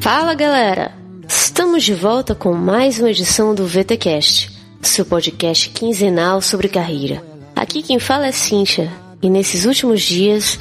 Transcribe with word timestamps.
Fala 0.00 0.32
galera! 0.32 0.92
Estamos 1.28 1.84
de 1.84 1.92
volta 1.92 2.34
com 2.34 2.54
mais 2.54 2.98
uma 2.98 3.10
edição 3.10 3.54
do 3.54 3.66
VTCast, 3.66 4.50
seu 4.80 5.04
podcast 5.04 5.68
quinzenal 5.68 6.40
sobre 6.40 6.70
carreira. 6.70 7.22
Aqui 7.54 7.82
quem 7.82 7.98
fala 7.98 8.28
é 8.28 8.32
Cíntia, 8.32 8.90
e 9.20 9.28
nesses 9.28 9.66
últimos 9.66 10.00
dias 10.00 10.58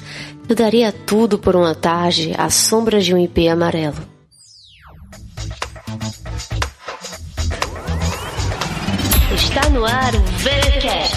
eu 0.50 0.54
daria 0.54 0.92
tudo 0.92 1.40
por 1.40 1.56
uma 1.56 1.74
tarde 1.74 2.34
à 2.38 2.50
sombra 2.50 3.00
de 3.00 3.14
um 3.14 3.18
IP 3.18 3.48
amarelo. 3.48 3.96
Está 9.34 9.70
no 9.70 9.86
ar 9.86 10.14
o 10.16 10.20
VTCast, 10.20 11.16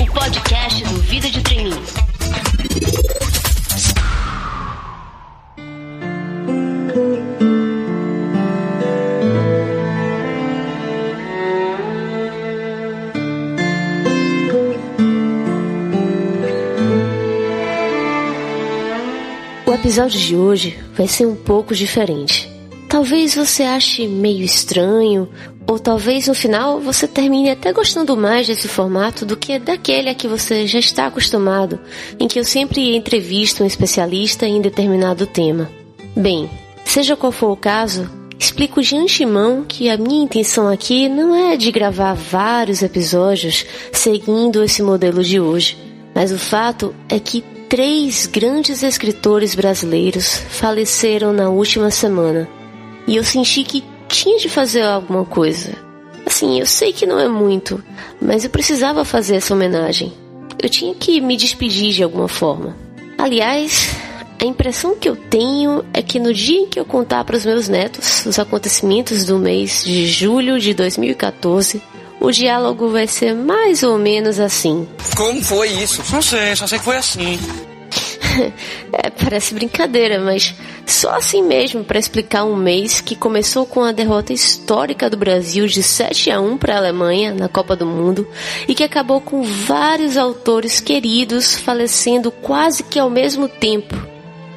o 0.00 0.12
podcast 0.12 0.84
do 0.84 1.00
Vida 1.00 1.28
de 1.28 1.42
Treininho. 1.42 1.82
Episódio 19.94 20.18
de 20.18 20.34
hoje 20.34 20.78
vai 20.96 21.06
ser 21.06 21.24
um 21.24 21.36
pouco 21.36 21.72
diferente. 21.72 22.50
Talvez 22.88 23.36
você 23.36 23.62
ache 23.62 24.08
meio 24.08 24.42
estranho, 24.42 25.28
ou 25.68 25.78
talvez 25.78 26.26
no 26.26 26.34
final 26.34 26.80
você 26.80 27.06
termine 27.06 27.50
até 27.50 27.72
gostando 27.72 28.16
mais 28.16 28.48
desse 28.48 28.66
formato 28.66 29.24
do 29.24 29.36
que 29.36 29.56
daquele 29.56 30.08
a 30.08 30.14
que 30.14 30.26
você 30.26 30.66
já 30.66 30.80
está 30.80 31.06
acostumado, 31.06 31.78
em 32.18 32.26
que 32.26 32.40
eu 32.40 32.44
sempre 32.44 32.96
entrevisto 32.96 33.62
um 33.62 33.66
especialista 33.66 34.48
em 34.48 34.60
determinado 34.60 35.28
tema. 35.28 35.70
Bem, 36.16 36.50
seja 36.84 37.14
qual 37.14 37.30
for 37.30 37.52
o 37.52 37.56
caso, 37.56 38.10
explico 38.36 38.82
de 38.82 38.96
antemão 38.96 39.62
que 39.62 39.88
a 39.88 39.96
minha 39.96 40.24
intenção 40.24 40.66
aqui 40.66 41.08
não 41.08 41.36
é 41.36 41.56
de 41.56 41.70
gravar 41.70 42.14
vários 42.14 42.82
episódios 42.82 43.64
seguindo 43.92 44.64
esse 44.64 44.82
modelo 44.82 45.22
de 45.22 45.38
hoje, 45.38 45.78
mas 46.12 46.32
o 46.32 46.38
fato 46.38 46.92
é 47.08 47.20
que 47.20 47.44
Três 47.74 48.26
grandes 48.26 48.84
escritores 48.84 49.56
brasileiros 49.56 50.36
faleceram 50.48 51.32
na 51.32 51.48
última 51.48 51.90
semana 51.90 52.48
e 53.04 53.16
eu 53.16 53.24
senti 53.24 53.64
que 53.64 53.82
tinha 54.06 54.38
de 54.38 54.48
fazer 54.48 54.82
alguma 54.82 55.24
coisa. 55.24 55.72
Assim, 56.24 56.60
eu 56.60 56.66
sei 56.66 56.92
que 56.92 57.04
não 57.04 57.18
é 57.18 57.26
muito, 57.26 57.82
mas 58.22 58.44
eu 58.44 58.50
precisava 58.50 59.04
fazer 59.04 59.34
essa 59.34 59.54
homenagem. 59.54 60.12
Eu 60.62 60.68
tinha 60.68 60.94
que 60.94 61.20
me 61.20 61.36
despedir 61.36 61.92
de 61.92 62.04
alguma 62.04 62.28
forma. 62.28 62.76
Aliás, 63.18 63.90
a 64.40 64.44
impressão 64.44 64.94
que 64.94 65.08
eu 65.08 65.16
tenho 65.16 65.84
é 65.92 66.00
que 66.00 66.20
no 66.20 66.32
dia 66.32 66.60
em 66.60 66.68
que 66.68 66.78
eu 66.78 66.84
contar 66.84 67.24
para 67.24 67.36
os 67.36 67.44
meus 67.44 67.68
netos 67.68 68.24
os 68.24 68.38
acontecimentos 68.38 69.24
do 69.24 69.36
mês 69.36 69.82
de 69.84 70.06
julho 70.06 70.60
de 70.60 70.74
2014, 70.74 71.82
o 72.24 72.32
diálogo 72.32 72.88
vai 72.88 73.06
ser 73.06 73.34
mais 73.34 73.82
ou 73.82 73.98
menos 73.98 74.40
assim. 74.40 74.88
Como 75.14 75.42
foi 75.42 75.68
isso? 75.68 76.02
Não 76.10 76.22
sei, 76.22 76.56
só 76.56 76.66
sei 76.66 76.78
que 76.78 76.84
foi 76.84 76.96
assim. 76.96 77.38
é, 78.92 79.10
parece 79.10 79.52
brincadeira, 79.52 80.18
mas 80.18 80.54
só 80.86 81.10
assim 81.10 81.42
mesmo 81.42 81.84
para 81.84 81.98
explicar 81.98 82.44
um 82.44 82.56
mês 82.56 83.02
que 83.02 83.14
começou 83.14 83.66
com 83.66 83.84
a 83.84 83.92
derrota 83.92 84.32
histórica 84.32 85.10
do 85.10 85.18
Brasil 85.18 85.66
de 85.66 85.82
7 85.82 86.30
a 86.30 86.40
1 86.40 86.56
para 86.56 86.74
a 86.74 86.78
Alemanha 86.78 87.34
na 87.34 87.48
Copa 87.48 87.76
do 87.76 87.84
Mundo 87.84 88.26
e 88.66 88.74
que 88.74 88.82
acabou 88.82 89.20
com 89.20 89.42
vários 89.42 90.16
autores 90.16 90.80
queridos 90.80 91.54
falecendo 91.56 92.30
quase 92.30 92.82
que 92.82 92.98
ao 92.98 93.10
mesmo 93.10 93.48
tempo. 93.48 93.94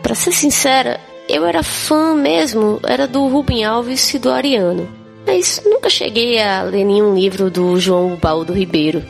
Para 0.01 0.15
ser 0.15 0.31
sincera, 0.31 1.01
eu 1.27 1.45
era 1.45 1.61
fã 1.63 2.15
mesmo, 2.15 2.79
era 2.87 3.05
do 3.05 3.27
Rubem 3.27 3.65
Alves 3.65 4.13
e 4.13 4.19
do 4.19 4.31
Ariano 4.31 4.96
mas 5.27 5.61
nunca 5.65 5.89
cheguei 5.89 6.41
a 6.41 6.63
ler 6.63 6.85
nenhum 6.85 7.13
livro 7.13 7.51
do 7.51 7.77
João 7.77 8.15
Baldo 8.15 8.53
Ribeiro. 8.53 9.03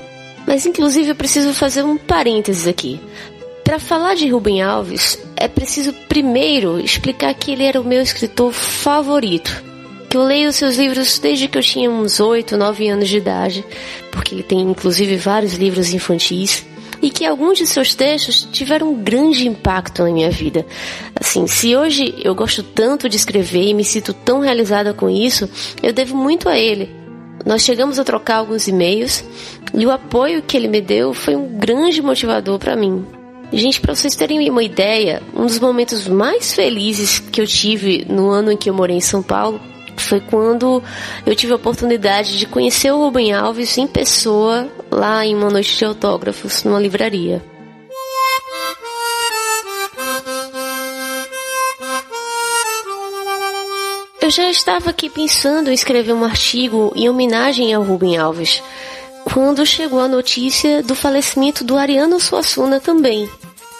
Mas 0.47 0.66
inclusive 0.66 1.11
eu 1.11 1.16
preciso 1.16 1.53
fazer 1.53 1.83
um 1.83 1.95
parênteses 1.95 2.67
aqui. 2.67 3.00
Para 3.63 3.79
falar 3.79 4.16
de 4.16 4.28
Rubem 4.28 4.61
Alves, 4.61 5.19
é 5.35 5.47
preciso 5.47 5.94
primeiro 6.09 6.79
explicar 6.79 7.33
que 7.35 7.51
ele 7.51 7.63
era 7.63 7.79
o 7.79 7.83
meu 7.83 8.01
escritor 8.01 8.51
favorito. 8.51 9.63
Que 10.09 10.17
eu 10.17 10.23
leio 10.23 10.51
seus 10.51 10.78
livros 10.78 11.19
desde 11.19 11.47
que 11.47 11.57
eu 11.57 11.61
tinha 11.61 11.91
uns 11.91 12.19
8, 12.19 12.57
9 12.57 12.88
anos 12.88 13.09
de 13.09 13.17
idade, 13.17 13.63
porque 14.11 14.34
ele 14.34 14.44
tem 14.44 14.61
inclusive 14.61 15.17
vários 15.17 15.53
livros 15.53 15.94
infantis 15.94 16.66
e 17.02 17.09
que 17.09 17.25
alguns 17.25 17.58
de 17.58 17.68
seus 17.68 17.94
textos 17.96 18.47
tiveram 18.52 18.91
um 18.91 19.03
grande 19.03 19.47
impacto 19.47 20.03
na 20.03 20.12
minha 20.12 20.30
vida. 20.30 20.66
Assim, 21.19 21.47
se 21.47 21.75
hoje 21.75 22.16
eu 22.24 22.34
gosto 22.34 22.63
tanto 22.63 23.09
de 23.09 23.18
escrever 23.18 23.68
e 23.68 23.74
me 23.74 23.84
sinto 23.84 24.13
tão 24.13 24.40
realizada 24.40 24.94
com 24.94 25.09
isso, 25.09 25.50
eu 25.81 25.94
devo 25.94 26.16
muito 26.16 26.50
a 26.50 26.58
ele. 26.58 26.90
Nós 27.46 27.63
chegamos 27.63 27.97
a 27.97 28.03
trocar 28.03 28.38
alguns 28.38 28.68
e-mails 28.68 29.24
e 29.74 29.85
o 29.85 29.91
apoio 29.91 30.41
que 30.41 30.58
ele 30.58 30.68
me 30.68 30.81
deu 30.81 31.13
foi 31.13 31.35
um 31.35 31.58
grande 31.58 32.02
motivador 32.02 32.59
para 32.59 32.75
mim. 32.75 33.06
Gente, 33.53 33.79
para 33.79 33.96
vocês 33.96 34.16
terem 34.16 34.50
uma 34.50 34.64
ideia, 34.64 35.22
um 35.34 35.46
dos 35.46 35.59
momentos 35.59 36.08
mais 36.08 36.53
felizes 36.53 37.19
que 37.19 37.40
eu 37.40 37.47
tive 37.47 38.06
no 38.09 38.29
ano 38.29 38.52
em 38.52 38.58
que 38.58 38.69
eu 38.69 38.74
morei 38.74 38.97
em 38.97 39.02
São 39.02 39.24
Paulo 39.24 39.62
foi 39.96 40.19
quando 40.19 40.84
eu 41.25 41.35
tive 41.35 41.53
a 41.53 41.56
oportunidade 41.56 42.38
de 42.38 42.46
conhecer 42.46 42.91
o 42.91 42.97
Rubem 42.97 43.34
Alves 43.34 43.78
em 43.78 43.88
pessoa 43.88 44.68
lá 44.92 45.25
em 45.25 45.36
uma 45.36 45.50
noite 45.50 45.78
de 45.78 45.86
autógrafos 45.86 46.64
numa 46.64 46.80
livraria. 46.80 47.44
Eu 54.22 54.30
já 54.30 54.50
estava 54.50 54.90
aqui 54.90 55.09
pensando 55.09 55.70
em 55.70 55.74
escrever 55.74 56.14
um 56.14 56.26
artigo 56.26 56.92
em 56.96 57.09
homenagem 57.09 57.74
ao 57.74 57.84
Rubem 57.84 58.18
Alves, 58.18 58.62
quando 59.24 59.66
chegou 59.66 60.00
a 60.02 60.08
notícia 60.08 60.84
do 60.84 60.96
falecimento 60.96 61.64
do 61.64 61.78
Ariano 61.78 62.20
Suassuna 62.20 62.80
também. 62.80 63.30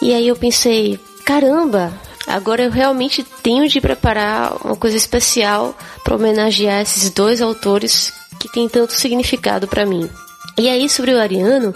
E 0.02 0.14
aí 0.14 0.28
eu 0.28 0.36
pensei, 0.36 0.98
caramba, 1.26 1.92
Agora 2.28 2.64
eu 2.64 2.70
realmente 2.70 3.24
tenho 3.42 3.70
de 3.70 3.80
preparar 3.80 4.58
uma 4.66 4.76
coisa 4.76 4.98
especial 4.98 5.74
para 6.04 6.16
homenagear 6.16 6.82
esses 6.82 7.10
dois 7.10 7.42
autores 7.42 8.12
que 8.38 8.52
têm 8.52 8.68
tanto 8.68 8.92
significado 8.92 9.66
para 9.66 9.86
mim. 9.86 10.10
E 10.58 10.70
aí 10.70 10.90
sobre 10.90 11.14
o 11.14 11.20
Ariano, 11.20 11.74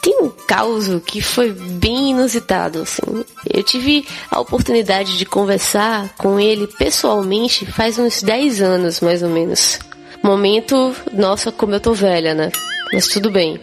tem 0.00 0.22
um 0.22 0.30
caos 0.30 0.88
que 1.04 1.20
foi 1.20 1.52
bem 1.52 2.10
inusitado, 2.10 2.82
assim. 2.82 3.24
Eu 3.52 3.62
tive 3.62 4.06
a 4.30 4.40
oportunidade 4.40 5.18
de 5.18 5.26
conversar 5.26 6.14
com 6.16 6.38
ele 6.38 6.66
pessoalmente 6.66 7.66
faz 7.66 7.98
uns 7.98 8.22
10 8.22 8.62
anos, 8.62 9.00
mais 9.00 9.22
ou 9.22 9.28
menos. 9.28 9.78
Momento, 10.22 10.94
nossa, 11.12 11.50
como 11.50 11.74
eu 11.74 11.80
tô 11.80 11.92
velha, 11.92 12.34
né? 12.34 12.50
Mas 12.92 13.08
tudo 13.08 13.30
bem. 13.30 13.60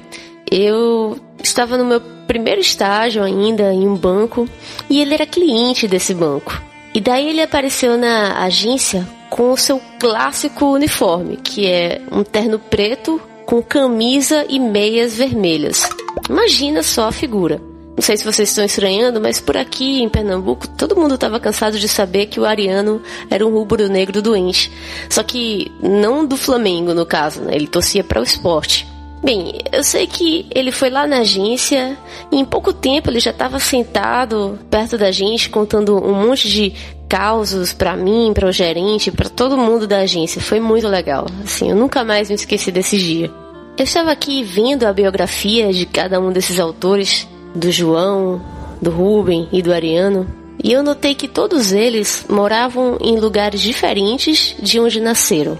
Eu 0.50 1.20
estava 1.42 1.78
no 1.78 1.86
meu 1.86 2.02
primeiro 2.28 2.62
estágio 2.62 3.24
ainda 3.24 3.74
em 3.74 3.88
um 3.88 3.96
banco 3.96 4.48
e 4.90 5.02
ele 5.02 5.14
era 5.14 5.26
cliente 5.26 5.88
desse 5.88 6.14
banco. 6.14 6.62
E 6.94 7.02
daí 7.02 7.30
ele 7.30 7.42
apareceu 7.42 7.98
na 7.98 8.44
agência 8.44 9.08
com 9.30 9.52
o 9.52 9.58
seu 9.58 9.82
clássico 10.00 10.66
uniforme, 10.66 11.38
que 11.38 11.68
é 11.68 12.02
um 12.12 12.24
terno 12.24 12.58
preto 12.58 13.22
com 13.45 13.61
camisa 13.61 14.45
e 14.50 14.59
meias 14.59 15.16
vermelhas. 15.16 15.88
Imagina 16.29 16.81
só 16.81 17.07
a 17.07 17.11
figura. 17.11 17.61
Não 17.95 18.01
sei 18.01 18.17
se 18.17 18.25
vocês 18.25 18.50
estão 18.50 18.66
estranhando, 18.66 19.22
mas 19.22 19.39
por 19.39 19.56
aqui 19.56 20.01
em 20.01 20.09
Pernambuco 20.09 20.67
todo 20.67 20.97
mundo 20.97 21.16
estava 21.16 21.39
cansado 21.39 21.79
de 21.79 21.88
saber 21.88 22.25
que 22.25 22.39
o 22.39 22.45
Ariano 22.45 23.01
era 23.29 23.45
um 23.45 23.51
rubro-negro 23.51 24.21
doente. 24.21 24.69
Só 25.09 25.24
que 25.24 25.71
não 25.81 26.25
do 26.25 26.36
Flamengo, 26.36 26.94
no 26.94 27.06
caso, 27.06 27.42
né? 27.42 27.56
Ele 27.56 27.68
torcia 27.68 28.03
para 28.03 28.19
o 28.19 28.24
esporte. 28.24 28.86
Bem, 29.24 29.53
eu 29.71 29.83
sei 29.83 30.06
que 30.06 30.45
ele 30.53 30.71
foi 30.71 30.89
lá 30.89 31.07
na 31.07 31.19
agência 31.19 31.98
e 32.31 32.38
em 32.38 32.45
pouco 32.45 32.74
tempo 32.74 33.09
ele 33.09 33.19
já 33.19 33.31
estava 33.31 33.59
sentado 33.59 34.59
perto 34.69 34.98
da 34.98 35.09
gente 35.09 35.50
contando 35.50 35.98
um 35.98 36.13
monte 36.13 36.50
de 36.50 36.74
causos 37.10 37.74
para 37.74 37.96
mim, 37.96 38.31
para 38.34 38.48
o 38.48 38.52
gerente, 38.52 39.12
para 39.12 39.30
todo 39.30 39.57
mundo 39.57 39.88
da 39.88 40.00
agência. 40.00 40.42
Foi 40.42 40.60
muito 40.60 40.88
legal. 40.88 41.25
Assim, 41.44 41.69
eu 41.69 41.75
nunca 41.75 42.04
mais 42.04 42.30
me 42.30 42.36
esqueci 42.36 42.72
desse 42.72 42.98
dia. 42.98 43.31
Eu 43.78 43.84
estava 43.84 44.12
aqui 44.12 44.44
vendo 44.44 44.86
a 44.86 44.94
biografia 44.94 45.72
de 45.74 45.86
cada 45.86 46.19
um 46.19 46.31
desses 46.31 46.60
autores, 46.60 47.28
do 47.54 47.72
João, 47.72 48.42
do 48.81 48.90
Rubem 48.90 49.48
e 49.52 49.62
do 49.62 49.74
Ariano, 49.74 50.28
e 50.63 50.72
eu 50.72 50.81
notei 50.81 51.13
que 51.13 51.28
todos 51.28 51.72
eles 51.72 52.25
moravam 52.30 52.98
em 53.02 53.19
lugares 53.19 53.62
diferentes 53.62 54.56
de 54.60 54.80
onde 54.80 55.00
nasceram. 55.00 55.60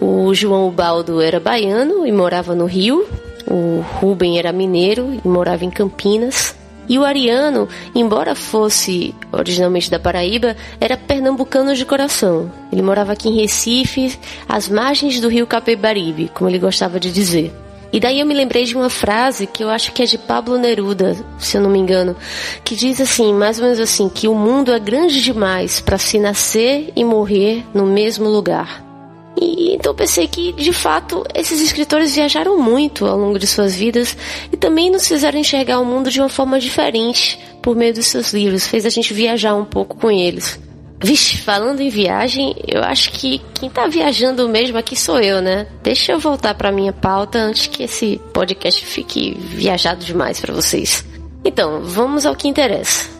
O 0.00 0.32
João 0.34 0.70
Baldo 0.70 1.20
era 1.20 1.40
baiano 1.40 2.06
e 2.06 2.12
morava 2.12 2.54
no 2.54 2.66
Rio. 2.66 3.06
O 3.46 3.82
Rubem 3.98 4.38
era 4.38 4.52
mineiro 4.52 5.18
e 5.24 5.26
morava 5.26 5.64
em 5.64 5.70
Campinas. 5.70 6.54
E 6.88 6.98
o 6.98 7.04
Ariano, 7.04 7.68
embora 7.94 8.34
fosse 8.34 9.14
originalmente 9.32 9.90
da 9.90 9.98
Paraíba, 9.98 10.56
era 10.80 10.96
pernambucano 10.96 11.74
de 11.74 11.84
coração. 11.84 12.50
Ele 12.70 12.82
morava 12.82 13.12
aqui 13.12 13.28
em 13.28 13.40
Recife, 13.40 14.18
às 14.48 14.68
margens 14.68 15.20
do 15.20 15.28
rio 15.28 15.46
Capibaribe, 15.46 16.30
como 16.34 16.50
ele 16.50 16.58
gostava 16.58 17.00
de 17.00 17.10
dizer. 17.12 17.52
E 17.94 18.00
daí 18.00 18.18
eu 18.18 18.26
me 18.26 18.34
lembrei 18.34 18.64
de 18.64 18.74
uma 18.74 18.90
frase 18.90 19.46
que 19.46 19.62
eu 19.62 19.70
acho 19.70 19.92
que 19.92 20.02
é 20.02 20.04
de 20.04 20.18
Pablo 20.18 20.58
Neruda, 20.58 21.16
se 21.38 21.56
eu 21.56 21.62
não 21.62 21.70
me 21.70 21.78
engano, 21.78 22.16
que 22.64 22.74
diz 22.74 23.00
assim, 23.00 23.32
mais 23.32 23.58
ou 23.58 23.64
menos 23.64 23.78
assim, 23.78 24.08
que 24.08 24.26
o 24.26 24.34
mundo 24.34 24.72
é 24.72 24.80
grande 24.80 25.22
demais 25.22 25.80
para 25.80 25.96
se 25.96 26.18
nascer 26.18 26.92
e 26.96 27.04
morrer 27.04 27.64
no 27.72 27.86
mesmo 27.86 28.28
lugar. 28.28 28.83
E 29.40 29.74
então 29.74 29.94
pensei 29.94 30.26
que, 30.26 30.52
de 30.52 30.72
fato, 30.72 31.24
esses 31.34 31.60
escritores 31.60 32.14
viajaram 32.14 32.58
muito 32.58 33.06
ao 33.06 33.18
longo 33.18 33.38
de 33.38 33.46
suas 33.46 33.74
vidas 33.74 34.16
e 34.52 34.56
também 34.56 34.90
nos 34.90 35.06
fizeram 35.06 35.38
enxergar 35.38 35.80
o 35.80 35.84
mundo 35.84 36.10
de 36.10 36.20
uma 36.20 36.28
forma 36.28 36.58
diferente 36.58 37.38
por 37.62 37.74
meio 37.74 37.94
dos 37.94 38.06
seus 38.06 38.32
livros, 38.32 38.66
fez 38.66 38.84
a 38.84 38.90
gente 38.90 39.14
viajar 39.14 39.54
um 39.54 39.64
pouco 39.64 39.96
com 39.96 40.10
eles. 40.10 40.60
Vixe, 41.02 41.38
falando 41.38 41.80
em 41.80 41.88
viagem, 41.90 42.54
eu 42.66 42.82
acho 42.82 43.12
que 43.12 43.40
quem 43.52 43.68
tá 43.68 43.86
viajando 43.86 44.48
mesmo 44.48 44.78
aqui 44.78 44.96
sou 44.96 45.20
eu, 45.20 45.42
né? 45.42 45.66
Deixa 45.82 46.12
eu 46.12 46.18
voltar 46.18 46.54
para 46.54 46.72
minha 46.72 46.92
pauta 46.92 47.38
antes 47.38 47.66
que 47.66 47.82
esse 47.82 48.20
podcast 48.32 48.84
fique 48.86 49.36
viajado 49.38 50.04
demais 50.04 50.40
para 50.40 50.54
vocês. 50.54 51.04
Então, 51.44 51.82
vamos 51.82 52.24
ao 52.24 52.34
que 52.34 52.48
interessa. 52.48 53.10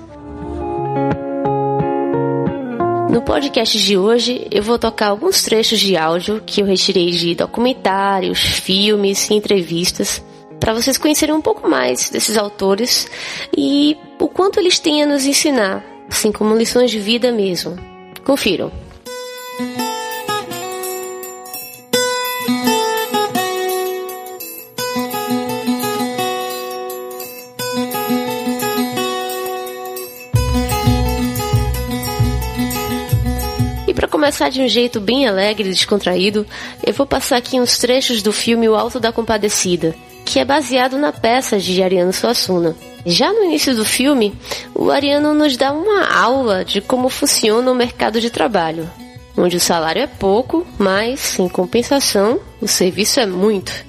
No 3.14 3.22
podcast 3.22 3.78
de 3.78 3.96
hoje, 3.96 4.44
eu 4.50 4.61
vou 4.61 4.76
tocar 4.76 5.06
alguns 5.06 5.40
trechos 5.44 5.78
de 5.78 5.96
áudio 5.96 6.43
que 6.44 6.61
eu 6.61 6.66
retirei 6.66 7.12
de 7.12 7.37
documentários, 7.37 8.40
filmes 8.40 9.31
e 9.31 9.34
entrevistas 9.34 10.20
para 10.58 10.75
vocês 10.75 10.99
conhecerem 10.99 11.32
um 11.32 11.40
pouco 11.40 11.70
mais 11.70 12.11
desses 12.11 12.37
autores 12.37 13.08
e 13.56 13.96
o 14.19 14.26
quanto 14.26 14.58
eles 14.58 14.81
têm 14.81 15.05
a 15.05 15.06
nos 15.06 15.26
ensinar, 15.26 15.84
assim 16.08 16.32
como 16.32 16.56
lições 16.56 16.90
de 16.90 16.99
vida 16.99 17.31
mesmo. 17.31 17.78
Confiram. 18.25 18.72
Começar 34.25 34.49
de 34.49 34.62
um 34.62 34.69
jeito 34.69 35.03
bem 35.03 35.29
alegre 35.29 35.69
e 35.69 35.73
descontraído, 35.73 36.47
eu 36.82 36.94
vou 36.94 37.05
passar 37.05 37.37
aqui 37.37 37.61
uns 37.61 37.76
trechos 37.76 38.23
do 38.23 38.32
filme 38.32 38.67
O 38.67 38.75
Alto 38.75 38.99
da 38.99 39.12
Compadecida, 39.12 39.94
que 40.25 40.38
é 40.38 40.47
baseado 40.47 40.97
na 40.97 41.12
peça 41.12 41.59
de 41.59 41.82
Ariano 41.82 42.11
Suassuna. 42.11 42.75
Já 43.05 43.31
no 43.31 43.44
início 43.44 43.76
do 43.76 43.85
filme, 43.85 44.35
o 44.75 44.91
Ariano 44.91 45.35
nos 45.35 45.59
dá 45.59 45.73
uma 45.73 46.06
aula 46.11 46.65
de 46.65 46.81
como 46.81 47.11
funciona 47.11 47.71
o 47.71 47.75
mercado 47.75 48.19
de 48.19 48.31
trabalho, 48.31 48.91
onde 49.37 49.59
o 49.59 49.61
salário 49.61 50.00
é 50.00 50.06
pouco, 50.06 50.67
mas, 50.79 51.38
em 51.38 51.47
compensação, 51.47 52.41
o 52.62 52.67
serviço 52.67 53.20
é 53.20 53.27
muito. 53.27 53.85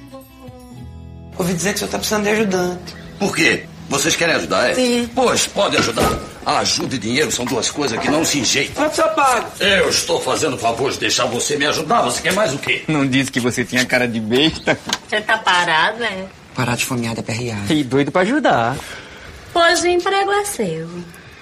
Ouvi 1.40 1.54
dizer 1.54 1.70
que 1.70 1.76
o 1.76 1.80
senhor 1.80 1.88
está 1.88 1.98
precisando 1.98 2.24
de 2.24 2.30
ajudante. 2.32 2.94
Por 3.18 3.34
quê? 3.34 3.64
Vocês 3.90 4.16
querem 4.16 4.36
ajudar, 4.36 4.70
é? 4.72 4.74
Sim. 4.74 5.10
Pois, 5.14 5.48
pode 5.48 5.78
ajudar. 5.78 6.12
Ajuda 6.46 6.96
e 6.96 6.98
dinheiro 6.98 7.32
são 7.32 7.46
duas 7.46 7.70
coisas 7.70 8.00
que 8.00 8.10
não 8.10 8.24
se 8.26 8.40
enjeitam. 8.40 8.76
Quanto 8.76 8.96
você 8.96 9.04
paga? 9.04 9.46
Eu 9.60 9.90
estou 9.90 10.20
fazendo 10.22 10.56
o 10.56 10.58
favor 10.58 10.92
de 10.92 11.00
deixar 11.00 11.26
você 11.26 11.56
me 11.56 11.66
ajudar. 11.66 12.02
Você 12.04 12.22
quer 12.22 12.34
mais 12.34 12.54
o 12.54 12.58
quê? 12.58 12.84
Não 12.88 13.08
disse 13.08 13.32
que 13.32 13.40
você 13.40 13.64
tinha 13.64 13.86
cara 13.86 14.08
de 14.08 14.20
besta? 14.20 14.78
Você 15.08 15.22
tá 15.22 15.38
parado, 15.38 16.04
é? 16.04 16.26
Parar 16.56 16.76
de 16.76 16.86
fomeada 16.86 17.22
PRA. 17.24 17.58
E 17.70 17.84
doido 17.84 18.12
pra 18.12 18.22
ajudar. 18.22 18.76
Pois 19.54 19.82
o 19.82 19.88
emprego 19.88 20.32
é 20.32 20.46
seu. 20.46 20.90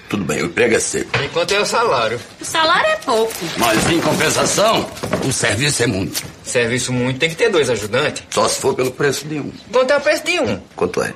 Tudo 0.08 0.24
bem, 0.24 0.42
o 0.42 0.46
emprego 0.46 0.74
é 0.74 0.78
seu. 0.78 1.06
Enquanto 1.24 1.52
é 1.52 1.60
o 1.60 1.66
salário. 1.66 2.20
O 2.40 2.44
salário 2.44 2.86
é 2.90 2.96
pouco. 2.96 3.32
Mas, 3.56 3.90
em 3.90 4.00
compensação, 4.00 4.88
o 5.26 5.32
serviço 5.32 5.82
é 5.82 5.86
muito. 5.86 6.22
Serviço 6.44 6.92
muito 6.92 7.18
tem 7.18 7.28
que 7.30 7.36
ter 7.36 7.48
dois 7.50 7.68
ajudantes. 7.70 8.22
Só 8.30 8.46
se 8.48 8.60
for 8.60 8.74
pelo 8.74 8.90
preço 8.92 9.26
de 9.26 9.40
um. 9.40 9.50
Quanto 9.72 9.90
é 9.92 9.96
o 9.96 10.00
preço 10.00 10.24
de 10.24 10.38
um? 10.40 10.60
Quanto 10.76 11.02
é? 11.02 11.12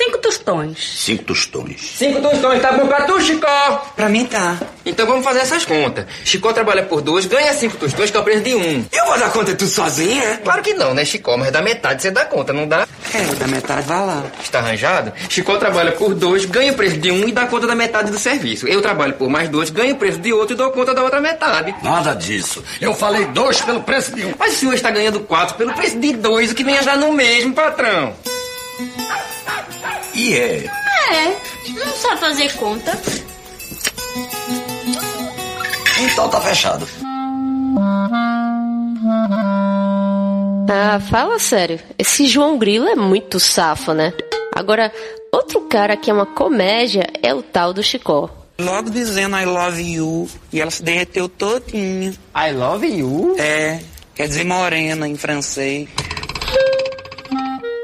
Cinco 0.00 0.16
tostões. 0.16 0.78
Cinco 0.96 1.24
tostões. 1.24 1.92
Cinco 1.98 2.22
tostões, 2.22 2.62
tá 2.62 2.72
bom 2.72 2.86
pra 2.86 3.02
tu, 3.02 3.20
Chicó? 3.20 3.92
Pra 3.94 4.08
mim 4.08 4.24
tá. 4.24 4.56
Então 4.86 5.06
vamos 5.06 5.22
fazer 5.22 5.40
essas 5.40 5.66
contas. 5.66 6.06
Chicó 6.24 6.54
trabalha 6.54 6.84
por 6.84 7.02
dois, 7.02 7.26
ganha 7.26 7.52
cinco 7.52 7.76
tostões, 7.76 8.10
que 8.10 8.16
é 8.16 8.20
o 8.20 8.22
preço 8.24 8.42
de 8.42 8.54
um. 8.54 8.82
Eu 8.90 9.04
vou 9.04 9.18
dar 9.18 9.30
conta 9.30 9.52
de 9.52 9.58
tudo 9.58 9.70
sozinha? 9.70 10.38
Claro 10.42 10.62
que 10.62 10.72
não, 10.72 10.94
né, 10.94 11.04
Chicó? 11.04 11.36
Mas 11.36 11.52
da 11.52 11.60
metade 11.60 12.00
você 12.00 12.10
dá 12.10 12.24
conta, 12.24 12.50
não 12.50 12.66
dá? 12.66 12.88
É, 13.12 13.34
da 13.34 13.46
metade 13.46 13.86
vai 13.86 14.06
lá. 14.06 14.22
Está 14.42 14.60
arranjado? 14.60 15.12
Chicó 15.28 15.58
trabalha 15.58 15.92
por 15.92 16.14
dois, 16.14 16.46
ganha 16.46 16.72
o 16.72 16.76
preço 16.76 16.96
de 16.96 17.10
um 17.10 17.28
e 17.28 17.32
dá 17.32 17.46
conta 17.46 17.66
da 17.66 17.74
metade 17.74 18.10
do 18.10 18.18
serviço. 18.18 18.66
Eu 18.66 18.80
trabalho 18.80 19.12
por 19.12 19.28
mais 19.28 19.50
dois, 19.50 19.68
ganho 19.68 19.96
o 19.96 19.98
preço 19.98 20.18
de 20.18 20.32
outro 20.32 20.54
e 20.54 20.56
dou 20.56 20.70
conta 20.70 20.94
da 20.94 21.02
outra 21.02 21.20
metade. 21.20 21.74
Nada 21.82 22.14
disso. 22.14 22.64
Eu 22.80 22.94
falei 22.94 23.26
dois 23.26 23.60
pelo 23.60 23.82
preço 23.82 24.14
de 24.16 24.24
um. 24.24 24.32
Mas 24.38 24.54
o 24.54 24.56
senhor 24.56 24.72
está 24.72 24.90
ganhando 24.90 25.20
quatro 25.20 25.56
pelo 25.56 25.74
preço 25.74 25.98
de 25.98 26.14
dois, 26.14 26.52
o 26.52 26.54
que 26.54 26.64
vem 26.64 26.78
a 26.78 26.80
dar 26.80 26.96
no 26.96 27.12
mesmo, 27.12 27.52
patrão. 27.52 28.14
E 30.14 30.34
é. 30.34 30.64
É, 31.10 31.36
não 31.74 31.92
sabe 31.96 32.20
fazer 32.20 32.52
conta. 32.54 32.92
Então 36.00 36.28
tá 36.28 36.40
fechado. 36.40 36.86
Ah, 40.68 41.00
fala 41.00 41.38
sério. 41.38 41.80
Esse 41.98 42.26
João 42.26 42.58
Grilo 42.58 42.86
é 42.88 42.94
muito 42.94 43.38
safo, 43.40 43.92
né? 43.92 44.12
Agora, 44.54 44.92
outro 45.32 45.62
cara 45.62 45.96
que 45.96 46.10
é 46.10 46.14
uma 46.14 46.26
comédia 46.26 47.06
é 47.22 47.34
o 47.34 47.42
tal 47.42 47.72
do 47.72 47.82
Chicó. 47.82 48.30
Logo 48.58 48.90
dizendo 48.90 49.36
I 49.36 49.44
love 49.44 49.82
you. 49.82 50.28
E 50.52 50.60
ela 50.60 50.70
se 50.70 50.82
derreteu 50.82 51.28
todinha. 51.28 52.14
I 52.36 52.52
love 52.52 52.86
you? 52.86 53.36
É, 53.38 53.80
quer 54.14 54.28
dizer 54.28 54.44
morena 54.44 55.08
em 55.08 55.16
francês. 55.16 55.88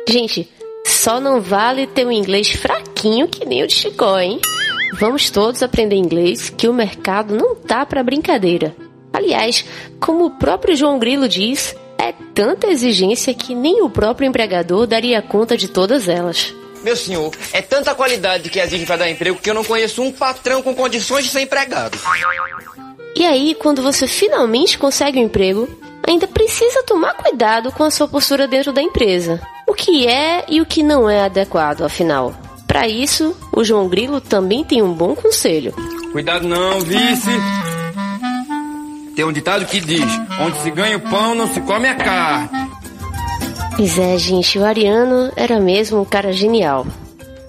Gente, 0.09 0.49
só 1.07 1.21
não 1.21 1.41
vale 1.41 1.87
ter 1.87 2.05
um 2.05 2.11
inglês 2.11 2.51
fraquinho 2.51 3.29
que 3.29 3.47
nem 3.47 3.63
o 3.63 3.67
de 3.69 3.77
Chicó, 3.77 4.19
hein? 4.19 4.41
Vamos 4.99 5.31
todos 5.31 5.63
aprender 5.63 5.95
inglês, 5.95 6.51
que 6.51 6.69
o 6.69 6.75
mercado 6.75 7.33
não 7.33 7.55
tá 7.55 7.87
para 7.87 8.03
brincadeira. 8.03 8.75
Aliás, 9.13 9.65
como 10.01 10.25
o 10.25 10.31
próprio 10.33 10.75
João 10.75 10.99
Grilo 10.99 11.29
diz, 11.29 11.77
é 11.97 12.13
tanta 12.35 12.67
exigência 12.67 13.33
que 13.33 13.55
nem 13.55 13.83
o 13.83 13.89
próprio 13.89 14.27
empregador 14.27 14.85
daria 14.85 15.23
conta 15.23 15.57
de 15.57 15.69
todas 15.69 16.09
elas. 16.09 16.53
Meu 16.83 16.97
senhor, 16.97 17.33
é 17.53 17.63
tanta 17.63 17.95
qualidade 17.95 18.51
que 18.51 18.59
exige 18.59 18.85
para 18.85 18.97
dar 18.97 19.09
emprego 19.09 19.39
que 19.41 19.49
eu 19.49 19.55
não 19.55 19.63
conheço 19.63 20.03
um 20.03 20.11
patrão 20.11 20.61
com 20.61 20.75
condições 20.75 21.25
de 21.25 21.31
ser 21.31 21.43
empregado. 21.43 21.97
E 23.15 23.25
aí, 23.25 23.55
quando 23.55 23.81
você 23.81 24.09
finalmente 24.09 24.77
consegue 24.77 25.21
um 25.21 25.23
emprego, 25.23 25.69
ainda 26.05 26.27
precisa 26.27 26.83
tomar 26.83 27.15
cuidado 27.15 27.71
com 27.71 27.85
a 27.85 27.93
sua 27.93 28.09
postura 28.09 28.49
dentro 28.49 28.73
da 28.73 28.83
empresa. 28.83 29.41
O 29.67 29.75
que 29.75 30.07
é 30.07 30.45
e 30.49 30.61
o 30.61 30.67
que 30.67 30.83
não 30.83 31.11
é 31.11 31.25
adequado, 31.25 31.83
afinal. 31.83 32.35
Para 32.67 32.89
isso, 32.89 33.37
o 33.53 33.65
João 33.65 33.89
Grilo 33.89 34.21
também 34.21 34.63
tem 34.63 34.83
um 34.83 34.93
bom 34.93 35.15
conselho. 35.15 35.75
Cuidado 36.13 36.47
não, 36.47 36.81
vice. 36.81 37.31
Tem 39.15 39.25
um 39.25 39.33
ditado 39.33 39.65
que 39.67 39.81
diz: 39.81 40.05
onde 40.41 40.61
se 40.61 40.71
ganha 40.71 40.99
o 40.99 41.01
pão, 41.01 41.35
não 41.35 41.53
se 41.53 41.61
come 41.63 41.89
a 41.89 41.95
carne. 41.95 42.49
Pois 43.77 43.99
é, 43.99 44.17
gente, 44.19 44.59
o 44.59 44.65
Ariano 44.65 45.33
era 45.37 45.59
mesmo 45.61 46.01
um 46.01 46.05
cara 46.05 46.33
genial. 46.33 46.87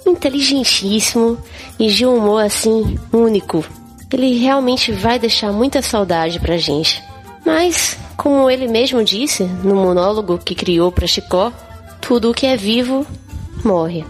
Inteligentíssimo 0.05 1.37
e 1.79 1.87
de 1.87 2.05
um 2.05 2.17
humor 2.17 2.43
assim, 2.43 2.97
único. 3.11 3.63
Ele 4.11 4.37
realmente 4.39 4.91
vai 4.91 5.19
deixar 5.19 5.51
muita 5.51 5.81
saudade 5.81 6.39
pra 6.39 6.57
gente. 6.57 7.03
Mas, 7.45 7.97
como 8.15 8.49
ele 8.49 8.67
mesmo 8.67 9.03
disse 9.03 9.43
no 9.43 9.75
monólogo 9.75 10.37
que 10.37 10.55
criou 10.55 10.91
para 10.91 11.07
Chicó, 11.07 11.51
tudo 12.07 12.31
o 12.31 12.33
que 12.33 12.45
é 12.45 12.55
vivo 12.55 13.05
morre. 13.65 14.05